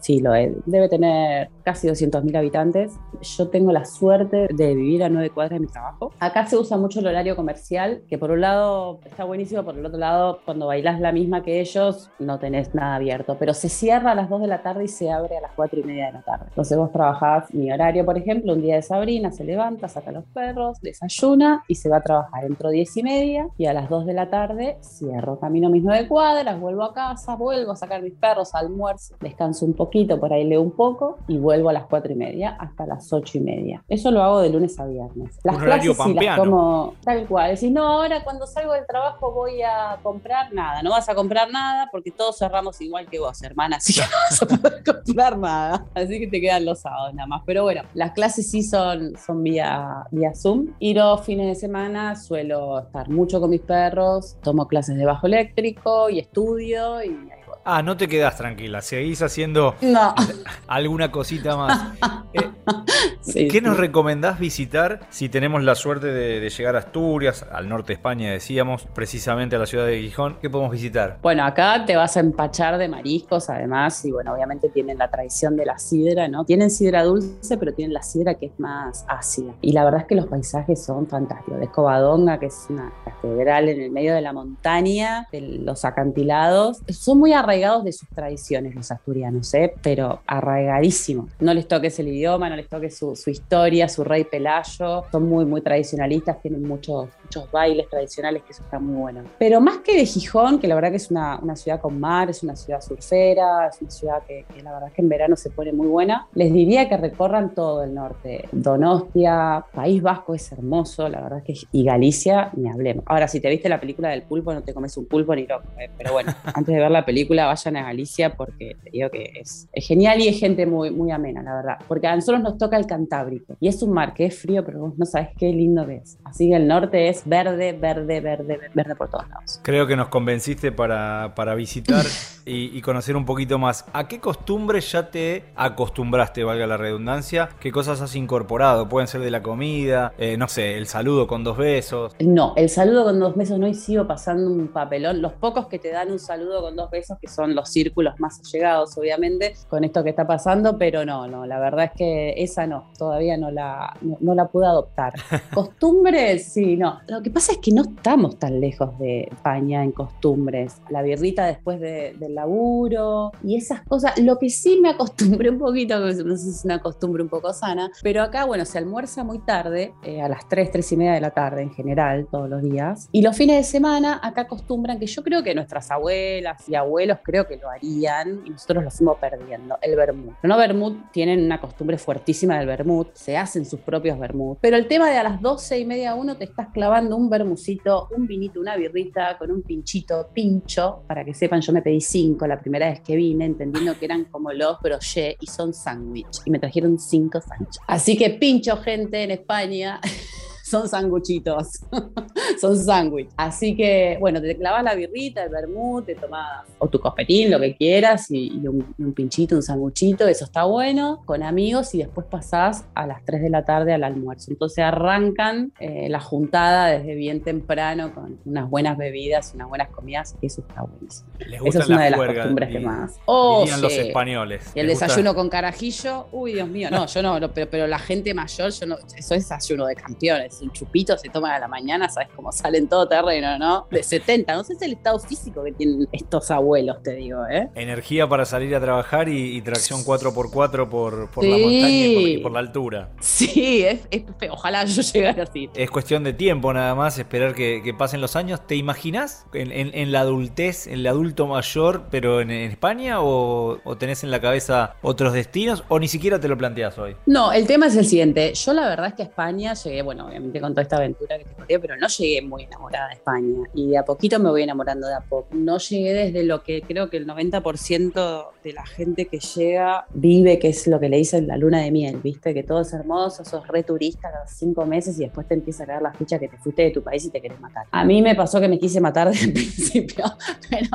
sí 0.00 0.20
lo 0.20 0.34
es. 0.34 0.52
Debe 0.66 0.88
tener 0.88 1.50
casi 1.64 1.88
200.000 1.88 2.36
habitantes. 2.36 2.92
Yo 3.20 3.48
tengo 3.48 3.72
la 3.72 3.84
suerte 3.84 4.48
de 4.52 4.74
vivir 4.74 5.02
a 5.02 5.08
nueve 5.08 5.30
cuadras 5.30 5.58
de 5.58 5.66
mi 5.66 5.66
trabajo. 5.66 6.12
Acá 6.20 6.46
se 6.46 6.56
usa 6.56 6.76
mucho 6.76 6.95
el 7.00 7.06
horario 7.06 7.36
comercial, 7.36 8.02
que 8.08 8.18
por 8.18 8.30
un 8.30 8.40
lado 8.40 9.00
está 9.04 9.24
buenísimo, 9.24 9.62
por 9.62 9.76
el 9.76 9.84
otro 9.84 9.98
lado, 9.98 10.40
cuando 10.44 10.66
bailas 10.66 11.00
la 11.00 11.12
misma 11.12 11.42
que 11.42 11.60
ellos, 11.60 12.10
no 12.18 12.38
tenés 12.38 12.74
nada 12.74 12.96
abierto. 12.96 13.36
Pero 13.38 13.54
se 13.54 13.68
cierra 13.68 14.12
a 14.12 14.14
las 14.14 14.28
2 14.28 14.42
de 14.42 14.46
la 14.46 14.62
tarde 14.62 14.84
y 14.84 14.88
se 14.88 15.10
abre 15.10 15.36
a 15.36 15.40
las 15.40 15.52
4 15.56 15.80
y 15.80 15.82
media 15.82 16.06
de 16.06 16.12
la 16.12 16.22
tarde. 16.22 16.46
Entonces 16.48 16.76
vos 16.76 16.92
trabajás 16.92 17.52
mi 17.54 17.70
horario, 17.70 18.04
por 18.04 18.16
ejemplo, 18.18 18.52
un 18.52 18.62
día 18.62 18.76
de 18.76 18.82
Sabrina, 18.82 19.30
se 19.32 19.44
levanta, 19.44 19.88
saca 19.88 20.12
los 20.12 20.24
perros, 20.26 20.80
desayuna 20.80 21.64
y 21.68 21.74
se 21.74 21.88
va 21.88 21.98
a 21.98 22.02
trabajar. 22.02 22.44
Entro 22.44 22.70
10 22.70 22.96
y 22.96 23.02
media 23.02 23.48
y 23.56 23.66
a 23.66 23.72
las 23.72 23.88
2 23.88 24.06
de 24.06 24.12
la 24.12 24.30
tarde 24.30 24.78
cierro, 24.82 25.38
camino 25.38 25.70
mis 25.70 25.82
nueve 25.82 26.08
cuadras, 26.08 26.60
vuelvo 26.60 26.84
a 26.84 26.94
casa, 26.94 27.36
vuelvo 27.36 27.72
a 27.72 27.76
sacar 27.76 28.02
mis 28.02 28.14
perros, 28.14 28.54
almuerzo, 28.54 29.16
descanso 29.20 29.64
un 29.64 29.74
poquito, 29.74 30.18
por 30.18 30.32
ahí 30.32 30.44
leo 30.44 30.62
un 30.62 30.72
poco 30.72 31.18
y 31.28 31.38
vuelvo 31.38 31.70
a 31.70 31.72
las 31.72 31.86
4 31.86 32.12
y 32.12 32.16
media 32.16 32.56
hasta 32.58 32.86
las 32.86 33.12
8 33.12 33.38
y 33.38 33.40
media. 33.40 33.84
Eso 33.88 34.10
lo 34.10 34.22
hago 34.22 34.40
de 34.40 34.50
lunes 34.50 34.78
a 34.78 34.86
viernes. 34.86 35.38
Las 35.44 35.58
clases 35.58 35.96
sí 35.96 36.14
las 36.14 36.38
como 36.38 36.75
tal 37.02 37.26
cual. 37.26 37.54
Decís, 37.54 37.70
no, 37.70 37.86
ahora 37.86 38.22
cuando 38.24 38.46
salgo 38.46 38.72
del 38.72 38.86
trabajo 38.86 39.32
voy 39.32 39.62
a 39.62 39.98
comprar 40.02 40.52
nada. 40.52 40.82
No 40.82 40.90
vas 40.90 41.08
a 41.08 41.14
comprar 41.14 41.50
nada 41.50 41.88
porque 41.90 42.10
todos 42.10 42.38
cerramos 42.38 42.80
igual 42.80 43.06
que 43.08 43.18
vos, 43.18 43.42
hermana, 43.42 43.76
así 43.76 43.94
que 43.94 44.00
no 44.00 44.16
vas 44.30 44.42
a 44.42 44.46
poder 44.46 44.84
comprar 45.04 45.38
nada. 45.38 45.86
Así 45.94 46.18
que 46.18 46.26
te 46.26 46.40
quedan 46.40 46.64
los 46.64 46.80
sábados 46.80 47.14
nada 47.14 47.26
más. 47.26 47.42
Pero 47.46 47.62
bueno, 47.62 47.82
las 47.94 48.12
clases 48.12 48.50
sí 48.50 48.62
son, 48.62 49.16
son 49.16 49.42
vía, 49.42 50.06
vía 50.10 50.34
Zoom. 50.34 50.74
Y 50.78 50.94
los 50.94 51.20
fines 51.22 51.46
de 51.46 51.54
semana 51.54 52.16
suelo 52.16 52.80
estar 52.80 53.08
mucho 53.08 53.40
con 53.40 53.50
mis 53.50 53.60
perros, 53.60 54.36
tomo 54.42 54.66
clases 54.66 54.96
de 54.96 55.04
bajo 55.04 55.26
eléctrico 55.26 56.10
y 56.10 56.18
estudio 56.18 57.02
y 57.02 57.35
Ah, 57.68 57.82
no 57.82 57.96
te 57.96 58.06
quedas 58.06 58.36
tranquila, 58.36 58.80
seguís 58.80 59.22
haciendo 59.22 59.74
alguna 60.68 61.10
cosita 61.10 61.56
más. 61.56 61.98
Eh, 62.32 63.48
¿Qué 63.50 63.60
nos 63.60 63.76
recomendás 63.76 64.38
visitar 64.38 65.00
si 65.10 65.28
tenemos 65.28 65.64
la 65.64 65.74
suerte 65.74 66.06
de, 66.06 66.48
llegar 66.48 66.76
a 66.76 66.78
Asturias, 66.78 67.44
al 67.50 67.68
norte 67.68 67.88
de 67.88 67.94
España 67.94 68.30
decíamos, 68.30 68.86
precisamente 68.94 69.56
a 69.56 69.58
la 69.58 69.66
ciudad 69.66 69.84
de 69.84 70.00
Gijón? 70.00 70.38
¿Qué 70.40 70.48
podemos 70.48 70.70
visitar? 70.70 71.18
Bueno, 71.22 71.44
acá 71.44 71.84
te 71.84 71.96
vas 71.96 72.16
a 72.16 72.20
empachar 72.20 72.78
de 72.78 72.86
mariscos 72.86 73.50
además 73.50 74.04
y 74.04 74.12
bueno, 74.12 74.32
obviamente 74.32 74.68
tienen 74.68 74.98
la 74.98 75.10
tradición 75.10 75.56
de 75.56 75.66
la 75.66 75.76
sidra, 75.76 76.28
¿no? 76.28 76.44
Tienen 76.44 76.70
sidra 76.70 77.02
dulce, 77.02 77.58
pero 77.58 77.74
tienen 77.74 77.94
la 77.94 78.02
sidra 78.04 78.34
que 78.34 78.46
es 78.46 78.60
más 78.60 79.04
ácida. 79.08 79.54
Y 79.60 79.72
la 79.72 79.84
verdad 79.84 80.02
es 80.02 80.06
que 80.06 80.14
los 80.14 80.28
paisajes 80.28 80.84
son 80.84 81.08
fantásticos. 81.08 81.58
De 81.58 81.64
Escobadonga, 81.64 82.38
que 82.38 82.46
es 82.46 82.66
una 82.70 82.92
catedral 83.04 83.68
en 83.68 83.80
el 83.80 83.90
medio 83.90 84.14
de 84.14 84.20
la 84.20 84.32
montaña, 84.32 85.26
de 85.32 85.40
los 85.40 85.84
acantilados, 85.84 86.80
son 86.90 87.18
muy 87.18 87.32
arraigados 87.32 87.55
de 87.56 87.92
sus 87.92 88.08
tradiciones 88.10 88.74
los 88.74 88.90
asturianos, 88.90 89.52
¿eh? 89.54 89.72
pero 89.82 90.20
arraigadísimos. 90.26 91.30
No 91.40 91.54
les 91.54 91.66
toques 91.66 91.98
el 91.98 92.08
idioma, 92.08 92.50
no 92.50 92.56
les 92.56 92.68
toques 92.68 92.96
su, 92.96 93.14
historia, 93.26 93.88
su 93.88 94.04
rey 94.04 94.24
Pelayo. 94.24 95.04
Son 95.10 95.26
muy, 95.26 95.46
muy 95.46 95.62
tradicionalistas, 95.62 96.40
tienen 96.42 96.62
muchos, 96.62 97.08
muchos 97.26 97.50
bailes 97.50 97.88
tradicionales, 97.88 98.42
que 98.44 98.52
eso 98.52 98.62
está 98.62 98.78
muy 98.78 98.94
bueno. 98.94 99.22
Pero 99.38 99.60
más 99.60 99.78
que 99.78 99.96
de 99.96 100.06
Gijón, 100.06 100.60
que 100.60 100.68
la 100.68 100.76
verdad 100.76 100.90
que 100.90 100.96
es 100.96 101.10
una, 101.10 101.38
una 101.42 101.56
ciudad 101.56 101.80
con 101.80 101.98
mar, 101.98 102.30
es 102.30 102.42
una 102.42 102.54
ciudad 102.54 102.80
surfera, 102.80 103.66
es 103.66 103.80
una 103.82 103.90
ciudad 103.90 104.22
que, 104.26 104.44
la 104.62 104.72
verdad 104.72 104.88
es 104.88 104.94
que 104.94 105.02
en 105.02 105.08
verano 105.08 105.36
se 105.36 105.50
pone 105.50 105.72
muy 105.72 105.88
buena, 105.88 106.28
les 106.34 106.52
diría 106.52 106.88
que 106.88 106.96
recorran 106.96 107.54
todo 107.54 107.82
el 107.82 107.94
norte. 107.94 108.48
Donostia, 108.52 109.64
País 109.74 110.00
Vasco 110.02 110.34
es 110.34 110.50
hermoso, 110.52 111.08
la 111.08 111.20
verdad 111.20 111.38
es 111.38 111.44
que 111.44 111.66
y 111.72 111.84
Galicia, 111.84 112.50
ni 112.54 112.68
hablemos. 112.68 113.04
Ahora, 113.06 113.26
si 113.26 113.40
te 113.40 113.48
viste 113.48 113.68
la 113.68 113.80
película 113.80 114.10
del 114.10 114.22
pulpo, 114.22 114.54
no 114.54 114.62
te 114.62 114.72
comes 114.72 114.96
un 114.96 115.06
pulpo 115.06 115.34
ni 115.34 115.46
loco, 115.46 115.66
¿eh? 115.78 115.90
pero 115.98 116.12
bueno, 116.12 116.32
antes 116.54 116.74
de 116.74 116.80
ver 116.80 116.90
la 116.90 117.04
película 117.04 117.46
vayan 117.46 117.76
a 117.76 117.82
Galicia 117.82 118.36
porque 118.36 118.76
te 118.84 118.90
digo 118.90 119.10
que 119.10 119.32
es, 119.40 119.68
genial 119.74 120.20
y 120.20 120.28
es 120.28 120.38
gente 120.38 120.66
muy, 120.66 120.90
muy 120.90 121.10
amena, 121.10 121.42
la 121.42 121.54
verdad. 121.54 121.78
Porque 121.88 122.06
a 122.06 122.14
nosotros 122.14 122.42
nos 122.42 122.58
toca 122.58 122.76
el 122.76 122.86
Cantábrico 122.86 123.56
y 123.58 123.68
es 123.68 123.82
un 123.82 123.92
mar 123.92 124.14
que 124.14 124.26
es 124.26 124.38
frío, 124.38 124.64
pero 124.64 124.80
vos 124.80 124.98
no 124.98 125.06
sabes 125.06 125.30
qué 125.36 125.48
lindo 125.52 125.86
que 125.86 125.96
es. 125.96 126.18
Así 126.24 126.48
que 126.48 126.56
el 126.56 126.68
norte 126.68 127.08
es 127.08 127.15
verde, 127.24 127.72
verde, 127.72 128.20
verde, 128.20 128.70
verde 128.74 128.94
por 128.94 129.08
todos 129.08 129.28
lados. 129.28 129.60
Creo 129.62 129.86
que 129.86 129.96
nos 129.96 130.08
convenciste 130.08 130.72
para, 130.72 131.32
para 131.34 131.54
visitar 131.54 132.04
y, 132.46 132.80
conocer 132.82 133.16
un 133.16 133.24
poquito 133.24 133.58
más. 133.58 133.84
¿A 133.92 134.06
qué 134.06 134.20
costumbres 134.20 134.92
ya 134.92 135.10
te 135.10 135.44
acostumbraste, 135.56 136.44
valga 136.44 136.66
la 136.66 136.76
redundancia? 136.76 137.48
¿Qué 137.60 137.72
cosas 137.72 138.00
has 138.00 138.14
incorporado? 138.14 138.88
Pueden 138.88 139.08
ser 139.08 139.20
de 139.20 139.30
la 139.30 139.42
comida, 139.42 140.12
eh, 140.18 140.36
no 140.36 140.46
sé, 140.46 140.78
el 140.78 140.86
saludo 140.86 141.26
con 141.26 141.42
dos 141.42 141.56
besos. 141.56 142.14
No, 142.20 142.52
el 142.56 142.68
saludo 142.68 143.04
con 143.04 143.18
dos 143.18 143.34
besos 143.34 143.58
no 143.58 143.66
y 143.66 143.74
sigo 143.74 144.06
pasando 144.06 144.48
un 144.48 144.68
papelón. 144.68 145.20
Los 145.20 145.32
pocos 145.32 145.66
que 145.66 145.78
te 145.78 145.90
dan 145.90 146.12
un 146.12 146.18
saludo 146.18 146.62
con 146.62 146.76
dos 146.76 146.90
besos, 146.90 147.18
que 147.20 147.28
son 147.28 147.54
los 147.54 147.68
círculos 147.68 148.14
más 148.18 148.40
allegados, 148.40 148.96
obviamente, 148.96 149.54
con 149.68 149.82
esto 149.82 150.04
que 150.04 150.10
está 150.10 150.26
pasando, 150.26 150.78
pero 150.78 151.04
no, 151.04 151.26
no, 151.26 151.46
la 151.46 151.58
verdad 151.58 151.86
es 151.86 151.92
que 151.96 152.34
esa 152.36 152.66
no, 152.66 152.92
todavía 152.96 153.36
no 153.36 153.50
la, 153.50 153.96
no, 154.00 154.34
la 154.34 154.46
pude 154.46 154.66
adoptar. 154.66 155.14
Costumbres, 155.52 156.52
sí, 156.52 156.76
no. 156.76 157.00
Lo 157.08 157.22
que 157.22 157.30
pasa 157.30 157.52
es 157.52 157.58
que 157.58 157.70
no 157.70 157.82
estamos 157.82 158.38
tan 158.38 158.60
lejos 158.60 158.98
de 158.98 159.28
España 159.30 159.84
en 159.84 159.92
costumbres. 159.92 160.80
La 160.90 161.02
birrita 161.02 161.46
después 161.46 161.80
del 161.80 162.34
laburo 162.34 163.30
y 163.44 163.56
esas 163.56 163.82
cosas. 163.82 164.18
Lo 164.18 164.38
que 164.38 164.50
sí 164.50 164.80
me 164.82 164.90
acostumbré 164.90 165.50
un 165.50 165.58
poquito, 165.58 166.00
no 166.00 166.36
sé 166.36 166.44
si 166.44 166.50
es 166.50 166.64
una 166.64 166.80
costumbre 166.80 167.22
un 167.22 167.28
poco 167.28 167.52
sana, 167.52 167.90
pero 168.02 168.22
acá, 168.22 168.44
bueno, 168.44 168.64
se 168.64 168.78
almuerza 168.78 169.22
muy 169.22 169.38
tarde, 169.38 169.94
eh, 170.02 170.20
a 170.20 170.28
las 170.28 170.48
3, 170.48 170.72
3 170.72 170.92
y 170.92 170.96
media 170.96 171.12
de 171.12 171.20
la 171.20 171.30
tarde 171.30 171.62
en 171.62 171.70
general, 171.70 172.26
todos 172.30 172.50
los 172.50 172.62
días. 172.62 173.08
Y 173.12 173.22
los 173.22 173.36
fines 173.36 173.56
de 173.56 173.64
semana 173.64 174.20
acá 174.22 174.42
acostumbran, 174.42 174.98
que 174.98 175.06
yo 175.06 175.22
creo 175.22 175.44
que 175.44 175.54
nuestras 175.54 175.90
abuelas 175.92 176.68
y 176.68 176.74
abuelos 176.74 177.18
creo 177.22 177.46
que 177.46 177.56
lo 177.56 177.70
harían 177.70 178.42
y 178.44 178.50
nosotros 178.50 178.82
lo 178.82 178.90
fuimos 178.90 179.18
perdiendo, 179.18 179.78
el 179.80 179.94
vermut. 179.94 180.34
No 180.42 180.56
vermut 180.56 181.12
tienen 181.12 181.44
una 181.44 181.60
costumbre 181.60 181.98
fuertísima 181.98 182.58
del 182.58 182.66
vermut, 182.66 183.14
se 183.14 183.36
hacen 183.36 183.64
sus 183.64 183.80
propios 183.80 184.18
vermut, 184.18 184.58
pero 184.60 184.76
el 184.76 184.88
tema 184.88 185.08
de 185.08 185.18
a 185.18 185.22
las 185.22 185.40
12 185.40 185.78
y 185.78 185.84
media 185.84 186.14
uno 186.14 186.36
te 186.36 186.44
estás 186.44 186.68
clavando 186.72 186.95
un 187.04 187.28
bermucito, 187.28 188.08
un 188.16 188.26
vinito, 188.26 188.60
una 188.60 188.76
birrita 188.76 189.36
con 189.38 189.50
un 189.50 189.62
pinchito, 189.62 190.28
pincho, 190.32 191.02
para 191.06 191.24
que 191.24 191.34
sepan, 191.34 191.60
yo 191.60 191.72
me 191.72 191.82
pedí 191.82 192.00
cinco 192.00 192.46
la 192.46 192.58
primera 192.58 192.88
vez 192.88 193.00
que 193.00 193.16
vine, 193.16 193.44
entendiendo 193.44 193.98
que 193.98 194.06
eran 194.06 194.24
como 194.24 194.52
los 194.52 194.80
brochet 194.80 195.36
y 195.40 195.46
son 195.46 195.74
sándwich. 195.74 196.40
Y 196.44 196.50
me 196.50 196.58
trajeron 196.58 196.98
cinco 196.98 197.40
sándwiches. 197.40 197.82
Así 197.86 198.16
que 198.16 198.30
pincho, 198.30 198.76
gente, 198.78 199.22
en 199.22 199.32
España. 199.32 200.00
son 200.66 200.88
sanguchitos, 200.88 201.78
son 202.60 202.76
sándwich. 202.76 203.28
Así 203.36 203.76
que, 203.76 204.16
bueno, 204.18 204.40
te 204.40 204.56
clavas 204.56 204.82
la 204.82 204.94
birrita, 204.96 205.44
el 205.44 205.50
vermut, 205.50 206.06
te 206.06 206.16
tomas 206.16 206.64
o 206.78 206.88
tu 206.88 206.98
cospetín, 206.98 207.52
lo 207.52 207.60
que 207.60 207.76
quieras, 207.76 208.30
y, 208.30 208.50
un, 208.66 209.12
pinchito, 209.14 209.54
un 209.54 209.62
sanguchito, 209.62 210.26
eso 210.26 210.44
está 210.44 210.64
bueno, 210.64 211.22
con 211.24 211.44
amigos, 211.44 211.94
y 211.94 211.98
después 211.98 212.26
pasás 212.28 212.84
a 212.94 213.06
las 213.06 213.24
3 213.24 213.42
de 213.42 213.50
la 213.50 213.64
tarde 213.64 213.94
al 213.94 214.02
almuerzo. 214.02 214.50
Entonces 214.50 214.78
arrancan 214.84 215.72
eh, 215.78 216.08
la 216.10 216.18
juntada 216.20 216.86
desde 216.86 217.14
bien 217.14 217.42
temprano 217.42 218.12
con 218.12 218.40
unas 218.44 218.68
buenas 218.68 218.98
bebidas, 218.98 219.52
unas 219.54 219.68
buenas 219.68 219.90
comidas, 219.90 220.34
y 220.42 220.46
eso 220.46 220.62
está 220.62 220.82
buenísimo. 220.82 221.30
Esa 221.64 221.78
es 221.78 221.88
una 221.88 222.04
de 222.04 222.10
las 222.10 222.20
costumbres 222.20 222.70
que 222.70 222.80
más. 222.80 223.20
Oh, 223.26 223.64
los 223.80 223.92
españoles. 223.92 224.72
Y 224.74 224.80
el 224.80 224.88
desayuno 224.88 225.32
con 225.32 225.48
carajillo, 225.48 226.26
uy, 226.32 226.54
Dios 226.54 226.68
mío, 226.68 226.90
no, 226.90 227.06
yo 227.06 227.22
no, 227.22 227.38
pero, 227.52 227.70
pero 227.70 227.86
la 227.86 228.00
gente 228.00 228.34
mayor, 228.34 228.72
yo 228.72 228.86
no, 228.86 228.96
eso 228.96 229.34
es 229.34 229.48
desayuno 229.48 229.86
de 229.86 229.94
campeones 229.94 230.55
un 230.62 230.72
chupito 230.72 231.16
se 231.18 231.28
toma 231.28 231.54
a 231.54 231.58
la 231.58 231.68
mañana, 231.68 232.08
sabes 232.08 232.28
cómo 232.34 232.52
sale 232.52 232.78
en 232.78 232.88
todo 232.88 233.06
terreno, 233.08 233.58
¿no? 233.58 233.86
De 233.90 234.02
70, 234.02 234.54
no 234.54 234.64
sé 234.64 234.74
si 234.74 234.76
es 234.76 234.82
el 234.82 234.92
estado 234.92 235.18
físico 235.18 235.62
que 235.64 235.72
tienen 235.72 236.08
estos 236.12 236.50
abuelos, 236.50 237.02
te 237.02 237.14
digo, 237.14 237.46
¿eh? 237.50 237.68
Energía 237.74 238.28
para 238.28 238.44
salir 238.44 238.74
a 238.74 238.80
trabajar 238.80 239.28
y, 239.28 239.60
tracción 239.62 240.00
4x4 240.04 240.88
por, 240.88 241.30
por 241.30 241.44
la 241.44 241.56
montaña 241.56 241.88
y 241.88 242.38
por, 242.38 242.52
la 242.52 242.60
altura. 242.60 243.10
Sí, 243.20 243.84
es, 243.84 244.06
ojalá 244.50 244.84
yo 244.84 245.02
llegara 245.02 245.42
así. 245.42 245.68
Es 245.74 245.90
cuestión 245.90 246.22
de 246.24 246.32
tiempo 246.32 246.72
nada 246.72 246.94
más, 246.94 247.18
esperar 247.18 247.54
que, 247.54 247.94
pasen 247.96 248.20
los 248.20 248.36
años. 248.36 248.66
¿Te 248.66 248.76
imaginas 248.76 249.46
en, 249.52 250.12
la 250.12 250.20
adultez, 250.20 250.86
en 250.86 250.94
el 250.94 251.06
adulto 251.06 251.46
mayor, 251.46 252.04
pero 252.10 252.40
en, 252.40 252.50
España? 252.50 253.20
O, 253.20 253.78
o, 253.82 253.96
tenés 253.96 254.22
en 254.24 254.30
la 254.30 254.40
cabeza 254.40 254.94
otros 255.02 255.32
destinos? 255.32 255.84
¿O 255.88 255.98
ni 255.98 256.08
siquiera 256.08 256.38
te 256.38 256.48
lo 256.48 256.56
planteas 256.56 256.98
hoy? 256.98 257.16
No, 257.26 257.52
el 257.52 257.66
tema 257.66 257.86
es 257.86 257.96
el 257.96 258.06
siguiente. 258.06 258.54
Yo 258.54 258.72
la 258.72 258.88
verdad 258.88 259.08
es 259.08 259.14
que 259.14 259.22
a 259.22 259.26
España 259.26 259.74
llegué, 259.74 260.02
bueno, 260.02 260.26
obviamente 260.26 260.45
con 260.52 260.72
toda 260.72 260.82
esta 260.82 260.96
aventura 260.96 261.38
que 261.38 261.44
te 261.44 261.54
conté, 261.54 261.78
pero 261.78 261.96
no 261.96 262.08
llegué 262.08 262.42
muy 262.42 262.64
enamorada 262.64 263.08
de 263.08 263.14
España. 263.14 263.68
Y 263.74 263.90
de 263.90 263.98
a 263.98 264.04
poquito 264.04 264.38
me 264.38 264.50
voy 264.50 264.62
enamorando 264.62 265.06
de 265.06 265.14
a 265.14 265.20
poco. 265.20 265.48
No 265.52 265.78
llegué 265.78 266.12
desde 266.14 266.44
lo 266.44 266.62
que 266.62 266.82
creo 266.82 267.10
que 267.10 267.16
el 267.16 267.26
90% 267.26 268.46
de 268.62 268.72
la 268.72 268.86
gente 268.86 269.26
que 269.26 269.38
llega 269.38 270.06
vive, 270.10 270.58
que 270.58 270.68
es 270.68 270.86
lo 270.86 270.98
que 271.00 271.08
le 271.08 271.18
dicen 271.18 271.46
la 271.46 271.56
luna 271.56 271.80
de 271.80 271.90
miel, 271.90 272.20
¿viste? 272.22 272.54
Que 272.54 272.62
todo 272.62 272.80
es 272.80 272.92
hermoso, 272.92 273.44
sos 273.44 273.66
re 273.68 273.82
turista 273.82 274.30
los 274.30 274.50
cinco 274.50 274.86
meses 274.86 275.18
y 275.18 275.22
después 275.22 275.46
te 275.46 275.54
empieza 275.54 275.84
a 275.84 275.86
caer 275.86 276.02
la 276.02 276.12
ficha 276.12 276.38
que 276.38 276.48
te 276.48 276.56
fuiste 276.58 276.82
de 276.82 276.90
tu 276.90 277.02
país 277.02 277.24
y 277.24 277.30
te 277.30 277.40
querés 277.40 277.60
matar. 277.60 277.86
A 277.90 278.04
mí 278.04 278.22
me 278.22 278.34
pasó 278.34 278.60
que 278.60 278.68
me 278.68 278.78
quise 278.78 279.00
matar 279.00 279.28
desde 279.30 279.46
el 279.46 279.52
principio, 279.52 280.24
pero 280.68 280.88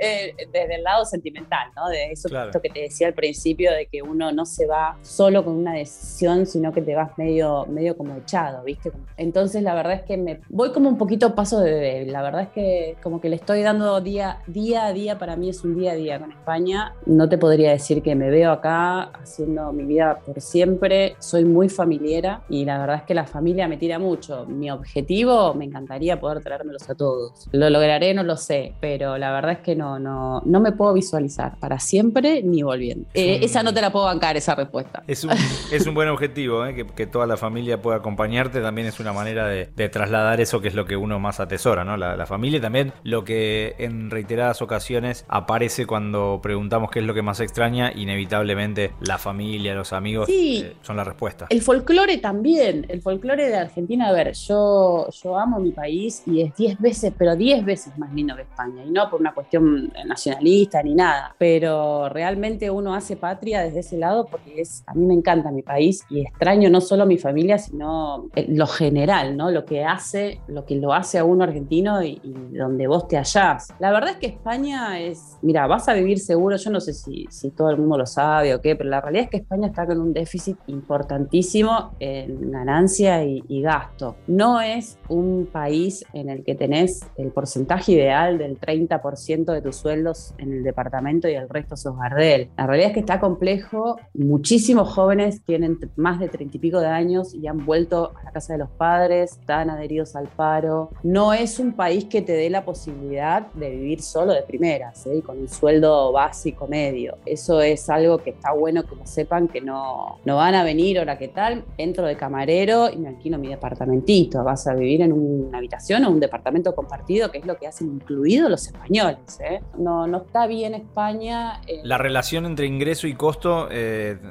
eh, 0.00 0.34
desde 0.52 0.76
el 0.76 0.82
lado 0.82 1.04
sentimental, 1.04 1.68
¿no? 1.76 1.88
De 1.88 2.12
eso 2.12 2.28
que 2.62 2.70
te 2.70 2.80
decía 2.80 3.06
al 3.06 3.14
principio, 3.14 3.72
de 3.72 3.86
que 3.86 4.02
uno 4.02 4.32
no 4.32 4.44
se 4.44 4.66
va 4.66 4.98
solo 5.02 5.44
con 5.44 5.54
una 5.54 5.72
decisión, 5.74 6.46
sino 6.46 6.72
que 6.72 6.82
te 6.82 6.94
vas 6.94 7.16
medio, 7.18 7.66
medio 7.66 7.96
como 7.96 8.16
echado, 8.16 8.64
¿viste? 8.64 8.87
Entonces 9.16 9.62
la 9.62 9.74
verdad 9.74 9.94
es 9.94 10.02
que 10.02 10.16
me 10.16 10.40
voy 10.48 10.72
como 10.72 10.88
un 10.88 10.98
poquito 10.98 11.34
paso 11.34 11.60
de 11.60 11.72
bebé. 11.72 12.06
La 12.06 12.22
verdad 12.22 12.42
es 12.42 12.48
que 12.48 12.96
como 13.02 13.20
que 13.20 13.28
le 13.28 13.36
estoy 13.36 13.62
dando 13.62 14.00
día, 14.00 14.38
día 14.46 14.86
a 14.86 14.92
día, 14.92 15.18
para 15.18 15.36
mí 15.36 15.48
es 15.48 15.64
un 15.64 15.76
día 15.76 15.92
a 15.92 15.94
día 15.94 16.18
con 16.18 16.32
España. 16.32 16.94
No 17.06 17.28
te 17.28 17.38
podría 17.38 17.70
decir 17.70 18.02
que 18.02 18.14
me 18.14 18.30
veo 18.30 18.52
acá 18.52 19.02
haciendo 19.02 19.72
mi 19.72 19.84
vida 19.84 20.20
por 20.24 20.40
siempre. 20.40 21.16
Soy 21.18 21.44
muy 21.44 21.68
familiera 21.68 22.42
y 22.48 22.64
la 22.64 22.78
verdad 22.78 22.96
es 22.96 23.02
que 23.02 23.14
la 23.14 23.26
familia 23.26 23.68
me 23.68 23.76
tira 23.76 23.98
mucho. 23.98 24.46
Mi 24.46 24.70
objetivo, 24.70 25.54
me 25.54 25.64
encantaría 25.64 26.20
poder 26.20 26.42
traérmelos 26.42 26.88
a 26.88 26.94
todos. 26.94 27.48
Lo 27.52 27.68
lograré, 27.70 28.14
no 28.14 28.22
lo 28.22 28.36
sé, 28.36 28.74
pero 28.80 29.18
la 29.18 29.32
verdad 29.32 29.52
es 29.52 29.58
que 29.58 29.74
no, 29.74 29.98
no, 29.98 30.42
no 30.44 30.60
me 30.60 30.72
puedo 30.72 30.92
visualizar 30.92 31.58
para 31.58 31.78
siempre 31.80 32.42
ni 32.42 32.62
volviendo. 32.62 33.08
Eh, 33.14 33.40
esa 33.42 33.62
no 33.62 33.74
te 33.74 33.80
la 33.80 33.90
puedo 33.90 34.06
bancar, 34.06 34.36
esa 34.36 34.54
respuesta. 34.54 35.02
Es 35.06 35.24
un, 35.24 35.30
es 35.72 35.86
un 35.86 35.94
buen 35.94 36.08
objetivo, 36.08 36.64
¿eh? 36.64 36.74
que, 36.74 36.86
que 36.86 37.06
toda 37.06 37.26
la 37.26 37.36
familia 37.36 37.80
pueda 37.82 37.98
acompañarte 37.98 38.60
también 38.60 38.77
es 38.86 39.00
una 39.00 39.12
manera 39.12 39.46
de, 39.46 39.66
trasladar 39.88 40.40
eso 40.40 40.60
que 40.60 40.68
es 40.68 40.74
lo 40.74 40.84
que 40.84 40.96
uno 40.96 41.18
más 41.18 41.40
atesora, 41.40 41.84
¿no? 41.84 41.96
La, 41.96 42.26
familia 42.28 42.58
y 42.58 42.60
también 42.60 42.92
lo 43.04 43.24
que 43.24 43.74
en 43.78 44.10
reiteradas 44.10 44.60
ocasiones 44.60 45.24
aparece 45.28 45.86
cuando 45.86 46.40
preguntamos 46.42 46.90
qué 46.90 46.98
es 46.98 47.06
lo 47.06 47.14
que 47.14 47.22
más 47.22 47.40
extraña, 47.40 47.90
inevitablemente 47.94 48.92
la 49.00 49.16
familia, 49.16 49.74
los 49.74 49.94
amigos 49.94 50.28
eh, 50.28 50.74
son 50.82 50.96
la 50.96 51.04
respuesta. 51.04 51.46
El 51.48 51.62
folclore 51.62 52.18
también, 52.18 52.84
el 52.88 53.00
folclore 53.00 53.48
de 53.48 53.56
Argentina, 53.56 54.08
a 54.08 54.12
ver, 54.12 54.34
yo, 54.34 55.08
yo 55.10 55.38
amo 55.38 55.58
mi 55.58 55.70
país 55.70 56.22
y 56.26 56.42
es 56.42 56.54
10 56.54 56.80
veces, 56.80 57.12
pero 57.16 57.34
10 57.34 57.64
veces 57.64 57.96
más 57.96 58.12
lindo 58.12 58.36
que 58.36 58.42
España, 58.42 58.84
y 58.84 58.90
no 58.90 59.08
por 59.08 59.20
una 59.20 59.32
cuestión 59.32 59.90
nacionalista 60.06 60.82
ni 60.82 60.94
nada, 60.94 61.34
pero 61.38 62.10
realmente 62.10 62.70
uno 62.70 62.94
hace 62.94 63.16
patria 63.16 63.62
desde 63.62 63.80
ese 63.80 63.96
lado 63.96 64.26
porque 64.26 64.60
es, 64.60 64.82
a 64.86 64.94
mí 64.94 65.06
me 65.06 65.14
encanta 65.14 65.50
mi 65.50 65.62
país 65.62 66.04
y 66.10 66.20
extraño 66.20 66.70
no 66.70 66.80
solo 66.80 67.06
mi 67.06 67.18
familia, 67.18 67.58
sino 67.58 68.28
los 68.48 68.67
general, 68.68 69.36
¿no? 69.36 69.50
Lo 69.50 69.64
que 69.64 69.84
hace, 69.84 70.40
lo 70.46 70.64
que 70.64 70.76
lo 70.76 70.92
hace 70.92 71.18
a 71.18 71.24
uno 71.24 71.44
argentino 71.44 72.02
y, 72.02 72.20
donde 72.52 72.86
vos 72.86 73.08
te 73.08 73.16
hallás. 73.16 73.68
La 73.78 73.90
verdad 73.90 74.10
es 74.10 74.16
que 74.16 74.26
España 74.26 75.00
es, 75.00 75.36
mira, 75.42 75.66
vas 75.66 75.88
a 75.88 75.94
vivir 75.94 76.18
seguro, 76.18 76.56
yo 76.56 76.70
no 76.70 76.80
sé 76.80 76.92
si, 76.92 77.26
si 77.30 77.50
todo 77.50 77.70
el 77.70 77.78
mundo 77.78 77.98
lo 77.98 78.06
sabe 78.06 78.54
o 78.54 78.60
qué, 78.60 78.76
pero 78.76 78.90
la 78.90 79.00
realidad 79.00 79.24
es 79.24 79.30
que 79.30 79.36
España 79.38 79.68
está 79.68 79.86
con 79.86 80.00
un 80.00 80.12
déficit 80.12 80.56
importantísimo 80.66 81.94
en 81.98 82.50
ganancia 82.50 83.24
y, 83.24 83.58
gasto. 83.62 84.16
No 84.28 84.60
es 84.60 84.98
un 85.08 85.48
país 85.50 86.04
en 86.12 86.28
el 86.28 86.44
que 86.44 86.54
tenés 86.54 87.04
el 87.16 87.32
porcentaje 87.32 87.92
ideal 87.92 88.38
del 88.38 88.58
30% 88.58 89.52
de 89.52 89.60
tus 89.60 89.76
sueldos 89.76 90.32
en 90.38 90.52
el 90.52 90.62
departamento 90.62 91.28
y 91.28 91.34
el 91.34 91.48
resto 91.48 91.76
sos 91.76 91.96
Gardel. 91.98 92.50
La 92.56 92.66
realidad 92.66 92.90
es 92.90 92.94
que 92.94 93.00
está 93.00 93.18
complejo, 93.18 93.96
muchísimos 94.14 94.92
jóvenes 94.92 95.42
tienen 95.44 95.78
más 95.96 96.20
de 96.20 96.28
30 96.28 96.56
y 96.56 96.60
pico 96.60 96.80
de 96.80 96.86
años 96.86 97.34
y 97.34 97.46
han 97.46 97.64
vuelto 97.64 98.12
a 98.16 98.24
la 98.24 98.30
casa 98.32 98.52
de 98.52 98.57
los 98.58 98.68
padres, 98.70 99.32
están 99.32 99.70
adheridos 99.70 100.16
al 100.16 100.28
paro. 100.28 100.90
No 101.02 101.32
es 101.32 101.58
un 101.58 101.72
país 101.72 102.04
que 102.04 102.22
te 102.22 102.32
dé 102.32 102.50
la 102.50 102.64
posibilidad 102.64 103.46
de 103.52 103.70
vivir 103.70 104.02
solo 104.02 104.32
de 104.32 104.42
primeras, 104.42 105.06
¿eh? 105.06 105.22
con 105.24 105.38
un 105.38 105.48
sueldo 105.48 106.12
básico 106.12 106.66
medio. 106.66 107.18
Eso 107.24 107.60
es 107.60 107.88
algo 107.88 108.18
que 108.18 108.30
está 108.30 108.52
bueno 108.52 108.84
que 108.84 108.96
lo 108.96 109.06
sepan, 109.06 109.48
que 109.48 109.60
no, 109.60 110.18
no 110.24 110.36
van 110.36 110.54
a 110.54 110.64
venir, 110.64 110.98
ahora 110.98 111.18
qué 111.18 111.28
tal, 111.28 111.64
entro 111.76 112.06
de 112.06 112.16
camarero 112.16 112.90
y 112.90 112.96
me 112.96 113.08
alquilo 113.08 113.38
mi 113.38 113.48
departamentito. 113.48 114.44
Vas 114.44 114.66
a 114.66 114.74
vivir 114.74 115.02
en 115.02 115.12
una 115.12 115.58
habitación 115.58 116.04
o 116.04 116.10
un 116.10 116.20
departamento 116.20 116.74
compartido, 116.74 117.30
que 117.30 117.38
es 117.38 117.46
lo 117.46 117.56
que 117.56 117.66
hacen 117.66 117.88
incluidos 117.88 118.50
los 118.50 118.66
españoles. 118.66 119.38
¿eh? 119.40 119.60
No, 119.76 120.06
no 120.06 120.18
está 120.18 120.46
bien 120.46 120.74
España. 120.74 121.60
Eh. 121.66 121.80
La 121.84 121.98
relación 121.98 122.46
entre 122.46 122.66
ingreso 122.66 123.06
y 123.06 123.14
costo 123.14 123.68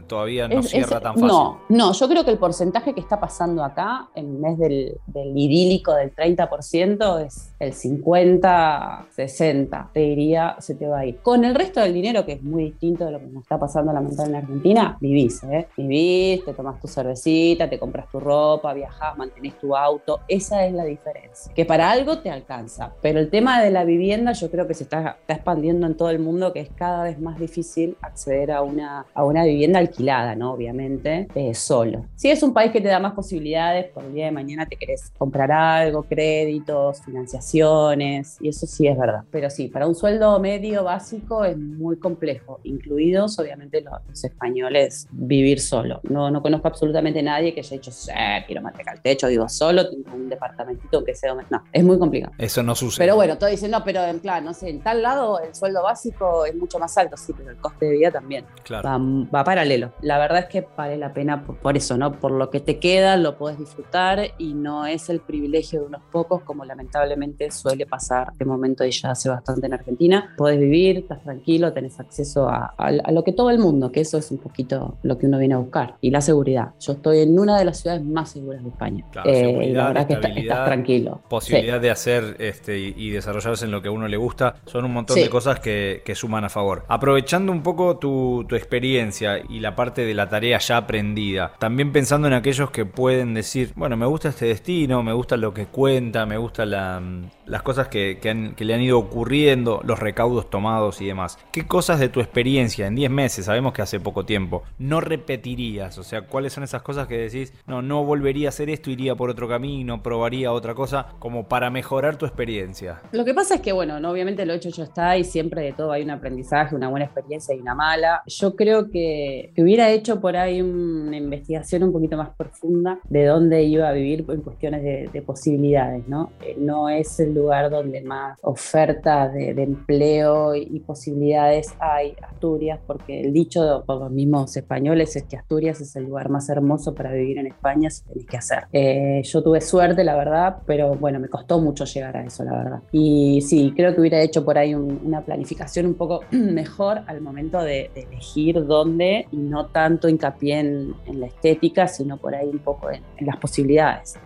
todavía 0.07 0.47
no 0.47 0.63
cierra 0.63 0.99
tan 0.99 1.13
fácil. 1.13 1.27
No, 1.27 1.61
no, 1.69 1.93
yo 1.93 2.07
creo 2.07 2.23
que 2.23 2.31
el 2.31 2.37
porcentaje 2.37 2.93
que 2.93 2.99
está 2.99 3.19
pasando 3.19 3.63
acá 3.63 4.09
en 4.17 4.41
vez 4.41 4.57
del, 4.57 4.99
idílico 5.35 5.93
del 5.93 6.13
30%, 6.13 7.25
es 7.25 7.53
el 7.59 7.73
50, 7.73 9.07
60, 9.11 9.89
te 9.93 9.99
diría, 9.99 10.55
se 10.59 10.75
te 10.75 10.87
va 10.87 10.99
a 10.99 11.05
ir. 11.05 11.17
Con 11.17 11.45
el 11.45 11.53
resto 11.53 11.79
del 11.81 11.93
dinero, 11.93 12.25
que 12.25 12.33
es 12.33 12.43
muy 12.43 12.65
distinto 12.65 13.05
de 13.05 13.11
lo 13.11 13.19
que 13.19 13.27
nos 13.27 13.43
está 13.43 13.59
pasando 13.59 13.93
lamentablemente 13.93 14.37
en 14.37 14.43
Argentina, 14.43 14.97
vivís, 14.99 15.43
¿eh? 15.43 15.67
Vivís, 15.77 16.43
te 16.43 16.53
tomas 16.53 16.79
tu 16.79 16.87
cervecita, 16.87 17.69
te 17.69 17.77
compras 17.77 18.09
tu 18.11 18.19
ropa, 18.19 18.73
viajás, 18.73 19.17
mantenés 19.17 19.57
tu 19.59 19.75
auto, 19.75 20.21
esa 20.27 20.65
es 20.65 20.73
la 20.73 20.83
diferencia. 20.83 21.53
Que 21.53 21.65
para 21.65 21.91
algo 21.91 22.19
te 22.19 22.31
alcanza, 22.31 22.93
pero 23.01 23.19
el 23.19 23.29
tema 23.29 23.61
de 23.61 23.69
la 23.69 23.83
vivienda 23.83 24.31
yo 24.33 24.49
creo 24.49 24.67
que 24.67 24.73
se 24.73 24.83
está, 24.83 25.17
expandiendo 25.27 25.85
en 25.85 25.95
todo 25.95 26.09
el 26.09 26.19
mundo, 26.19 26.53
que 26.53 26.61
es 26.61 26.69
cada 26.69 27.03
vez 27.03 27.19
más 27.19 27.39
difícil 27.39 27.95
acceder 28.01 28.51
a 28.51 28.61
una, 28.61 29.05
a 29.13 29.23
una 29.23 29.43
vivienda 29.43 29.79
alquilada, 29.79 30.35
¿no? 30.35 30.53
Obviamente, 30.53 31.27
eh, 31.35 31.53
solo. 31.53 32.05
Si 32.15 32.29
es 32.29 32.41
un 32.41 32.53
país 32.53 32.71
que 32.71 32.81
te 32.81 32.87
da 32.87 32.99
más 32.99 33.13
posibilidades, 33.13 33.85
por 33.91 34.03
el 34.07 34.13
día 34.13 34.25
de 34.25 34.31
mañana 34.31 34.65
te 34.65 34.75
querés 34.75 35.11
comprar 35.17 35.51
algo, 35.51 36.03
créditos, 36.03 37.01
financiaciones, 37.03 38.37
y 38.41 38.49
eso 38.49 38.65
sí 38.65 38.87
es 38.87 38.97
verdad. 38.97 39.23
Pero 39.31 39.49
sí, 39.49 39.67
para 39.67 39.87
un 39.87 39.95
sueldo 39.95 40.39
medio 40.39 40.83
básico 40.83 41.45
es 41.45 41.57
muy 41.57 41.97
complejo, 41.97 42.59
incluidos 42.63 43.37
obviamente 43.39 43.81
los, 43.81 44.23
españoles, 44.23 45.07
vivir 45.11 45.59
solo. 45.59 45.99
No, 46.03 46.31
no 46.31 46.41
conozco 46.41 46.67
absolutamente 46.67 47.21
nadie 47.21 47.53
que 47.53 47.61
haya 47.61 47.75
dicho, 47.75 47.91
sí, 47.91 48.11
quiero 48.45 48.61
mantener 48.61 48.95
el 48.95 49.01
techo, 49.01 49.27
digo 49.27 49.47
solo, 49.49 49.89
tengo 49.89 50.13
un 50.13 50.29
departamentito 50.29 51.03
que 51.03 51.13
sea... 51.13 51.33
No, 51.49 51.63
es 51.71 51.83
muy 51.83 51.99
complicado. 51.99 52.33
Eso 52.37 52.63
no 52.63 52.75
sucede. 52.75 53.05
Pero 53.05 53.15
bueno, 53.15 53.37
todo 53.37 53.49
dicen, 53.49 53.71
no, 53.71 53.83
pero 53.83 54.03
en 54.03 54.19
plan, 54.19 54.43
no 54.43 54.53
sé, 54.53 54.69
en 54.69 54.81
tal 54.81 55.01
lado 55.01 55.39
el 55.39 55.53
sueldo 55.53 55.83
básico 55.83 56.45
es 56.45 56.55
mucho 56.55 56.79
más 56.79 56.97
alto, 56.97 57.17
sí, 57.17 57.33
pero 57.37 57.51
el 57.51 57.57
coste 57.57 57.85
de 57.85 57.91
vida 57.91 58.11
también. 58.11 58.45
Claro. 58.63 58.89
Va, 59.33 59.43
paralelo. 59.43 59.91
La 60.01 60.17
verdad 60.17 60.39
es 60.39 60.45
que 60.45 60.65
vale 60.75 60.97
la 60.97 61.13
pena 61.13 61.43
por, 61.43 61.57
por 61.57 61.77
eso, 61.77 61.97
¿no? 61.97 62.13
Por 62.13 62.31
lo 62.31 62.49
que 62.49 62.59
te 62.59 62.79
queda, 62.79 63.17
lo 63.17 63.37
puedes 63.37 63.59
disfrutar 63.59 63.86
disfrutar 63.87 64.33
y 64.37 64.53
no 64.53 64.85
es 64.85 65.09
el 65.09 65.19
privilegio 65.19 65.81
de 65.81 65.85
unos 65.87 66.01
pocos 66.11 66.43
como 66.43 66.65
lamentablemente 66.65 67.51
suele 67.51 67.85
pasar 67.85 68.33
de 68.33 68.45
momento 68.45 68.85
y 68.85 68.91
ya 68.91 69.11
hace 69.11 69.29
bastante 69.29 69.67
en 69.67 69.73
Argentina. 69.73 70.33
Podés 70.37 70.59
vivir, 70.59 70.97
estás 70.97 71.23
tranquilo, 71.23 71.73
tenés 71.73 71.99
acceso 71.99 72.47
a, 72.49 72.73
lo 73.11 73.23
que 73.23 73.33
todo 73.33 73.49
el 73.49 73.59
mundo, 73.59 73.91
que 73.91 74.01
eso 74.01 74.17
es 74.17 74.31
un 74.31 74.37
poquito 74.37 74.97
lo 75.03 75.17
que 75.17 75.25
uno 75.25 75.37
viene 75.37 75.55
a 75.55 75.57
buscar. 75.57 75.95
Y 76.01 76.11
la 76.11 76.21
seguridad. 76.21 76.73
Yo 76.79 76.93
estoy 76.93 77.19
en 77.19 77.37
una 77.39 77.57
de 77.57 77.65
las 77.65 77.81
ciudades 77.81 78.03
más 78.03 78.31
seguras 78.31 78.63
de 78.63 78.69
España. 78.69 79.05
Eh, 79.25 79.71
la 79.73 79.87
verdad 79.87 80.07
que 80.07 80.41
estás 80.41 80.65
tranquilo. 80.65 81.21
Posibilidad 81.29 81.79
de 81.79 81.91
hacer 81.91 82.35
este, 82.39 82.77
y, 82.77 83.09
desarrollarse 83.09 83.65
en 83.65 83.71
lo 83.71 83.81
que 83.81 83.87
a 83.87 83.91
uno 83.91 84.07
le 84.07 84.17
gusta. 84.17 84.55
Son 84.65 84.85
un 84.85 84.93
montón 84.93 85.15
de 85.15 85.29
cosas 85.29 85.59
que, 85.59 86.01
suman 86.17 86.43
a 86.43 86.49
favor. 86.49 86.83
Aprovechando 86.87 87.51
un 87.51 87.61
poco 87.61 87.97
tu, 87.97 88.43
tu 88.49 88.55
experiencia 88.55 89.39
y 89.47 89.59
la 89.59 89.75
parte 89.75 90.03
de 90.03 90.15
la 90.15 90.27
tarea 90.29 90.57
ya 90.57 90.77
aprendida, 90.77 91.53
también 91.59 91.91
pensando 91.91 92.27
en 92.27 92.33
aquellos 92.33 92.71
que 92.71 92.85
pueden 92.85 93.35
decir, 93.35 93.73
bueno, 93.77 93.95
me 93.95 94.07
gusta 94.07 94.29
este 94.29 94.47
destino, 94.47 95.03
me 95.03 95.13
gusta 95.13 95.37
lo 95.37 95.53
que 95.53 95.67
cuenta, 95.67 96.25
me 96.25 96.37
gusta 96.37 96.65
las 96.65 97.61
cosas 97.61 97.87
que, 97.89 98.19
le 98.57 98.73
han 98.73 98.81
ido 98.81 98.97
ocurriendo, 98.97 99.81
los 99.83 99.99
recaudos 99.99 100.49
tomados 100.49 100.99
y 100.99 101.05
demás. 101.05 101.37
¿Qué 101.51 101.67
cosas 101.67 101.99
de 101.99 102.09
tu 102.09 102.19
experiencia 102.19 102.87
en 102.87 102.95
10 102.95 103.11
meses, 103.11 103.45
sabemos 103.45 103.73
que 103.73 103.83
hace 103.83 103.99
poco 103.99 104.25
tiempo, 104.25 104.63
no 104.79 104.99
repetirías? 104.99 105.99
O 105.99 106.03
sea, 106.03 106.23
¿cuáles 106.23 106.53
son 106.53 106.63
esas 106.63 106.81
cosas 106.81 107.07
que 107.07 107.19
decís, 107.19 107.53
no, 107.67 107.83
no 107.83 108.03
volvería 108.03 108.47
a 108.47 108.49
hacer 108.49 108.71
esto, 108.71 108.89
iría 108.89 109.13
por 109.13 109.29
otro 109.29 109.47
camino, 109.47 110.01
probaría 110.01 110.51
otra 110.51 110.73
cosa, 110.73 111.09
como 111.19 111.47
para 111.47 111.69
mejorar 111.69 112.17
tu 112.17 112.25
experiencia? 112.25 113.01
Lo 113.11 113.25
que 113.25 113.35
pasa 113.35 113.55
es 113.55 113.61
que, 113.61 113.73
bueno, 113.73 113.99
no, 113.99 114.09
obviamente 114.09 114.43
lo 114.47 114.53
hecho 114.53 114.69
ya 114.69 114.85
está 114.85 115.17
y 115.17 115.23
siempre 115.23 115.61
de 115.61 115.73
todo 115.73 115.91
hay 115.91 116.01
un 116.01 116.09
aprendizaje, 116.09 116.75
una 116.75 116.89
buena 116.89 117.05
experiencia 117.05 117.53
y 117.53 117.59
una 117.59 117.75
mala. 117.75 118.23
Yo 118.25 118.55
creo 118.55 118.89
que, 118.89 119.51
que 119.55 119.61
hubiera 119.61 119.91
hecho 119.91 120.19
por 120.19 120.35
ahí 120.35 120.63
una 120.63 121.17
investigación 121.17 121.83
un 121.83 121.91
poquito 121.91 122.17
más 122.17 122.29
profunda 122.35 122.99
de 123.07 123.25
dónde 123.25 123.66
iba 123.67 123.87
a 123.87 123.91
vivir 123.91 124.25
en 124.29 124.41
cuestiones 124.41 124.83
de, 124.83 125.21
posibilidades, 125.21 126.07
¿no? 126.07 126.31
Eh, 126.41 126.55
no 126.57 126.89
es 126.89 127.19
el 127.19 127.33
lugar 127.33 127.69
donde 127.69 128.01
más 128.01 128.37
oferta 128.41 129.27
de, 129.27 129.49
empleo 129.61 130.55
y, 130.55 130.79
posibilidades 130.79 131.73
hay, 131.79 132.15
Asturias, 132.21 132.79
porque 132.85 133.21
el 133.21 133.33
dicho 133.33 133.83
por 133.85 133.99
los 133.99 134.11
mismos 134.11 134.55
españoles 134.55 135.15
es 135.15 135.23
que 135.23 135.35
Asturias 135.35 135.81
es 135.81 135.95
el 135.95 136.05
lugar 136.05 136.29
más 136.29 136.47
hermoso 136.49 136.93
para 136.93 137.11
vivir 137.11 137.39
en 137.39 137.47
España 137.47 137.89
si 137.89 138.03
tenés 138.03 138.25
que 138.25 138.37
hacer. 138.37 138.63
Eh, 138.71 139.21
yo 139.23 139.43
tuve 139.43 139.59
suerte, 139.59 140.03
la 140.03 140.15
verdad, 140.15 140.57
pero 140.65 140.95
bueno, 140.95 141.19
me 141.19 141.27
costó 141.27 141.59
mucho 141.59 141.85
llegar 141.85 142.15
a 142.15 142.23
eso, 142.23 142.43
la 142.43 142.51
verdad. 142.51 142.79
Y 142.91 143.41
sí, 143.41 143.73
creo 143.75 143.93
que 143.93 144.01
hubiera 144.01 144.21
hecho 144.21 144.45
por 144.45 144.57
ahí 144.57 144.73
una 144.75 145.21
planificación 145.21 145.87
un 145.87 145.95
poco 145.95 146.21
mejor 146.31 147.01
al 147.07 147.21
momento 147.21 147.61
de, 147.61 147.91
elegir 147.95 148.65
dónde 148.65 149.27
y 149.31 149.37
no 149.37 149.67
tanto 149.67 150.07
hincapié 150.07 150.59
en, 150.59 150.93
en, 151.05 151.19
la 151.19 151.27
estética, 151.27 151.87
sino 151.87 152.17
por 152.17 152.35
ahí 152.35 152.47
un 152.47 152.59
poco 152.59 152.91
en, 152.91 153.01
en 153.17 153.25
las 153.25 153.37
posibilidades. 153.37 153.56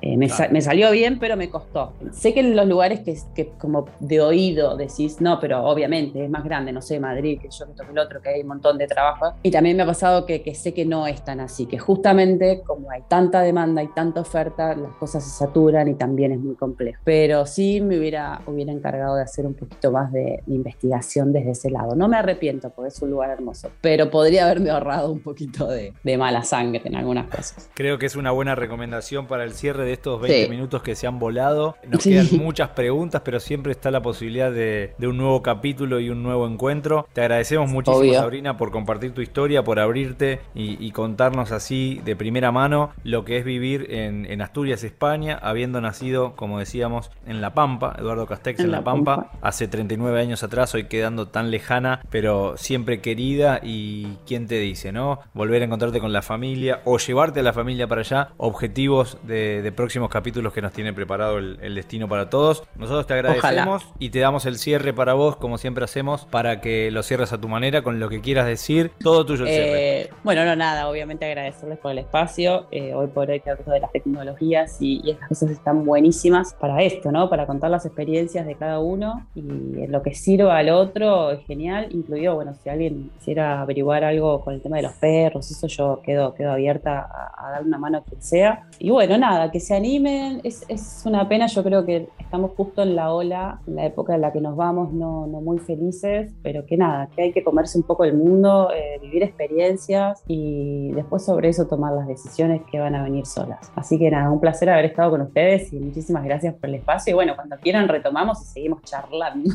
Eh, 0.01 0.17
me, 0.17 0.29
salió 0.61 0.91
bien, 0.91 1.19
pero 1.19 1.37
me 1.37 1.49
costó. 1.49 1.93
Sé 2.11 2.33
que 2.33 2.41
en 2.41 2.55
los 2.55 2.67
lugares 2.67 3.01
que, 3.01 3.17
que, 3.35 3.49
como 3.57 3.85
de 3.99 4.21
oído 4.21 4.77
decís, 4.77 5.21
no, 5.21 5.39
pero 5.39 5.63
obviamente 5.63 6.23
es 6.23 6.29
más 6.29 6.43
grande, 6.43 6.71
no 6.71 6.81
sé, 6.81 6.99
Madrid, 6.99 7.39
que 7.41 7.49
yo 7.49 7.65
que 7.67 7.73
toque 7.73 7.91
el 7.91 7.99
otro, 7.99 8.21
que 8.21 8.29
hay 8.29 8.41
un 8.41 8.47
montón 8.47 8.77
de 8.77 8.87
trabajo. 8.87 9.33
Y 9.43 9.51
también 9.51 9.77
me 9.77 9.83
ha 9.83 9.85
pasado 9.85 10.25
que, 10.25 10.41
que 10.41 10.55
sé 10.55 10.73
que 10.73 10.85
no 10.85 11.07
es 11.07 11.23
tan 11.23 11.39
así, 11.39 11.65
que 11.65 11.77
justamente 11.77 12.61
como 12.65 12.91
hay 12.91 13.01
tanta 13.07 13.41
demanda 13.41 13.83
y 13.83 13.87
tanta 13.87 14.21
oferta, 14.21 14.75
las 14.75 14.93
cosas 14.95 15.23
se 15.23 15.29
saturan 15.29 15.87
y 15.87 15.95
también 15.95 16.31
es 16.31 16.39
muy 16.39 16.55
complejo. 16.55 17.01
Pero 17.03 17.45
sí 17.45 17.81
me 17.81 17.97
hubiera, 17.97 18.41
hubiera 18.45 18.71
encargado 18.71 19.15
de 19.15 19.23
hacer 19.23 19.45
un 19.45 19.53
poquito 19.53 19.91
más 19.91 20.11
de, 20.11 20.41
investigación 20.47 21.33
desde 21.33 21.51
ese 21.51 21.69
lado. 21.69 21.95
No 21.95 22.07
me 22.07 22.17
arrepiento 22.17 22.69
porque 22.69 22.89
es 22.89 23.01
un 23.01 23.11
lugar 23.11 23.29
hermoso, 23.29 23.69
pero 23.81 24.09
podría 24.09 24.45
haberme 24.45 24.69
ahorrado 24.69 25.11
un 25.11 25.21
poquito 25.21 25.67
de, 25.67 25.93
de 26.03 26.17
mala 26.17 26.43
sangre 26.43 26.81
en 26.85 26.95
algunas 26.95 27.27
cosas. 27.27 27.69
Creo 27.73 27.97
que 27.97 28.05
es 28.05 28.15
una 28.15 28.31
buena 28.31 28.55
recomendación 28.55 29.20
para 29.27 29.43
el 29.43 29.53
cierre 29.53 29.85
de 29.85 29.93
estos 29.93 30.21
20 30.21 30.49
minutos 30.49 30.81
que 30.81 30.95
se 30.95 31.07
han 31.07 31.19
volado. 31.19 31.75
Nos 31.87 32.03
quedan 32.03 32.27
muchas 32.37 32.69
preguntas, 32.69 33.21
pero 33.23 33.39
siempre 33.39 33.71
está 33.71 33.91
la 33.91 34.01
posibilidad 34.01 34.51
de, 34.51 34.93
un 35.01 35.17
nuevo 35.17 35.41
capítulo 35.41 35.99
y 35.99 36.09
un 36.09 36.23
nuevo 36.23 36.47
encuentro. 36.47 37.07
Te 37.13 37.21
agradecemos 37.21 37.69
muchísimo, 37.69 38.13
Sabrina, 38.13 38.57
por 38.57 38.71
compartir 38.71 39.13
tu 39.13 39.21
historia, 39.21 39.63
por 39.63 39.79
abrirte 39.79 40.39
y, 40.53 40.91
contarnos 40.91 41.53
así 41.53 42.01
de 42.03 42.17
primera 42.17 42.51
mano 42.51 42.91
lo 43.03 43.23
que 43.23 43.37
es 43.37 43.45
vivir 43.45 43.87
en, 43.89 44.41
Asturias, 44.41 44.83
España, 44.83 45.39
habiendo 45.41 45.79
nacido, 45.79 46.35
como 46.35 46.59
decíamos, 46.59 47.11
en 47.25 47.41
La 47.41 47.53
Pampa, 47.53 47.95
Eduardo 47.97 48.25
Castex 48.25 48.59
en, 48.59 48.71
La, 48.71 48.83
Pampa, 48.83 49.31
hace 49.41 49.67
39 49.67 50.19
años 50.19 50.43
atrás, 50.43 50.73
hoy 50.75 50.85
quedando 50.85 51.27
tan 51.27 51.51
lejana, 51.51 52.01
pero 52.09 52.57
siempre 52.57 53.01
querida 53.01 53.59
y 53.63 54.17
quién 54.25 54.47
te 54.47 54.59
dice, 54.59 54.91
¿no? 54.91 55.19
Volver 55.33 55.61
a 55.61 55.65
encontrarte 55.65 55.99
con 55.99 56.11
la 56.11 56.21
familia 56.21 56.81
o 56.85 56.97
llevarte 56.97 57.39
a 57.39 57.43
la 57.43 57.53
familia 57.53 57.87
para 57.87 58.01
allá, 58.01 58.29
objetivos 58.37 59.10
de, 59.23 59.71
próximos 59.75 60.09
capítulos 60.09 60.53
que 60.53 60.61
nos 60.61 60.73
tiene 60.73 60.93
preparado 60.93 61.37
el, 61.37 61.75
destino 61.75 62.07
para 62.07 62.29
todos. 62.29 62.63
Nosotros 62.75 63.07
te 63.07 63.13
agradecemos 63.13 63.85
y 63.99 64.09
te 64.09 64.19
damos 64.19 64.45
el 64.45 64.57
cierre 64.57 64.93
para 64.93 65.13
vos, 65.13 65.35
como 65.37 65.57
siempre 65.57 65.83
hacemos, 65.83 66.25
para 66.25 66.61
que 66.61 66.91
lo 66.91 67.03
cierres 67.03 67.31
a 67.33 67.39
tu 67.39 67.47
manera, 67.47 67.81
con 67.81 67.99
lo 67.99 68.09
que 68.09 68.21
quieras 68.21 68.45
decir. 68.45 68.91
Todo 69.01 69.25
tuyo 69.25 69.45
el 69.45 69.49
cierre. 69.49 70.01
Eh, 70.01 70.09
bueno, 70.23 70.45
no, 70.45 70.55
nada, 70.55 70.89
obviamente 70.89 71.25
agradecerles 71.25 71.79
por 71.79 71.91
el 71.91 71.99
espacio. 71.99 72.67
Eh, 72.71 72.93
hoy 72.93 73.07
por 73.07 73.29
hoy 73.29 73.39
que 73.39 73.51
de 73.51 73.79
las 73.79 73.91
tecnologías 73.91 74.77
y, 74.81 75.01
estas 75.11 75.29
cosas 75.29 75.51
están 75.51 75.85
buenísimas 75.85 76.53
para 76.53 76.81
esto, 76.83 77.11
¿no? 77.11 77.29
Para 77.29 77.45
contar 77.45 77.71
las 77.71 77.85
experiencias 77.85 78.45
de 78.45 78.55
cada 78.55 78.79
uno 78.79 79.27
y 79.35 79.87
lo 79.87 80.01
que 80.01 80.13
sirva 80.13 80.57
al 80.57 80.69
otro 80.69 81.31
es 81.31 81.45
genial, 81.45 81.87
incluido, 81.91 82.35
bueno, 82.35 82.53
si 82.63 82.69
alguien 82.69 83.11
quisiera 83.17 83.61
averiguar 83.61 84.03
algo 84.03 84.41
con 84.41 84.53
el 84.53 84.61
tema 84.61 84.77
de 84.77 84.83
los 84.83 84.93
perros, 84.93 85.49
eso 85.51 85.67
yo 85.67 86.01
quedo, 86.03 86.33
quedo 86.33 86.51
abierta 86.51 86.99
a, 86.99 87.47
a 87.47 87.51
dar 87.51 87.63
una 87.63 87.77
mano 87.77 87.99
a 87.99 88.03
quien 88.03 88.21
sea. 88.21 88.67
Y 88.79 88.89
bueno, 88.89 89.00
nada, 89.07 89.51
que 89.51 89.59
se 89.59 89.75
animen, 89.75 90.41
es, 90.43 91.03
una 91.05 91.27
pena, 91.27 91.47
yo 91.47 91.63
creo 91.63 91.85
que 91.85 92.09
estamos 92.19 92.51
justo 92.55 92.83
en 92.83 92.95
la 92.95 93.13
ola, 93.13 93.59
en 93.67 93.75
la 93.75 93.85
época 93.85 94.15
en 94.15 94.21
la 94.21 94.31
que 94.31 94.39
nos 94.39 94.55
vamos, 94.55 94.93
no, 94.93 95.27
no 95.27 95.41
muy 95.41 95.59
felices, 95.59 96.31
pero 96.43 96.65
que 96.65 96.77
nada, 96.77 97.09
que 97.15 97.23
hay 97.23 97.33
que 97.33 97.43
comerse 97.43 97.77
un 97.77 97.83
poco 97.83 98.03
el 98.03 98.13
mundo, 98.13 98.69
eh, 98.71 98.99
vivir 99.01 99.23
experiencias 99.23 100.23
y 100.27 100.91
después 100.91 101.25
sobre 101.25 101.49
eso 101.49 101.67
tomar 101.67 101.93
las 101.93 102.07
decisiones 102.07 102.61
que 102.71 102.79
van 102.79 102.95
a 102.95 103.03
venir 103.03 103.25
solas. 103.25 103.71
Así 103.75 103.97
que 103.97 104.11
nada, 104.11 104.29
un 104.29 104.39
placer 104.39 104.69
haber 104.69 104.85
estado 104.85 105.11
con 105.11 105.21
ustedes 105.21 105.73
y 105.73 105.79
muchísimas 105.79 106.23
gracias 106.23 106.53
por 106.55 106.69
el 106.69 106.75
espacio 106.75 107.11
y 107.11 107.13
bueno, 107.15 107.35
cuando 107.35 107.57
quieran 107.57 107.87
retomamos 107.87 108.41
y 108.41 108.45
seguimos 108.45 108.81
charlando. 108.83 109.49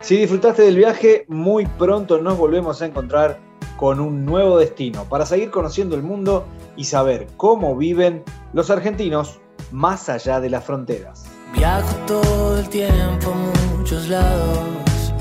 Si 0.00 0.16
disfrutaste 0.16 0.62
del 0.62 0.76
viaje, 0.76 1.24
muy 1.28 1.66
pronto 1.66 2.18
nos 2.22 2.38
volvemos 2.38 2.80
a 2.82 2.86
encontrar 2.86 3.47
con 3.78 4.00
un 4.00 4.26
nuevo 4.26 4.58
destino 4.58 5.04
para 5.04 5.24
seguir 5.24 5.50
conociendo 5.50 5.94
el 5.94 6.02
mundo 6.02 6.44
y 6.76 6.84
saber 6.84 7.28
cómo 7.36 7.76
viven 7.76 8.24
los 8.52 8.70
argentinos 8.70 9.38
más 9.70 10.08
allá 10.08 10.40
de 10.40 10.50
las 10.50 10.64
fronteras. 10.64 11.24
Viajo 11.54 11.94
todo 12.06 12.58
el 12.58 12.68
tiempo 12.68 13.32
a 13.32 13.76
muchos 13.76 14.08
lados. 14.08 15.14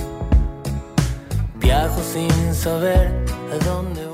Viajo 1.59 2.01
sin 2.01 2.53
saber 2.53 3.13
a 3.53 3.63
dónde. 3.63 4.06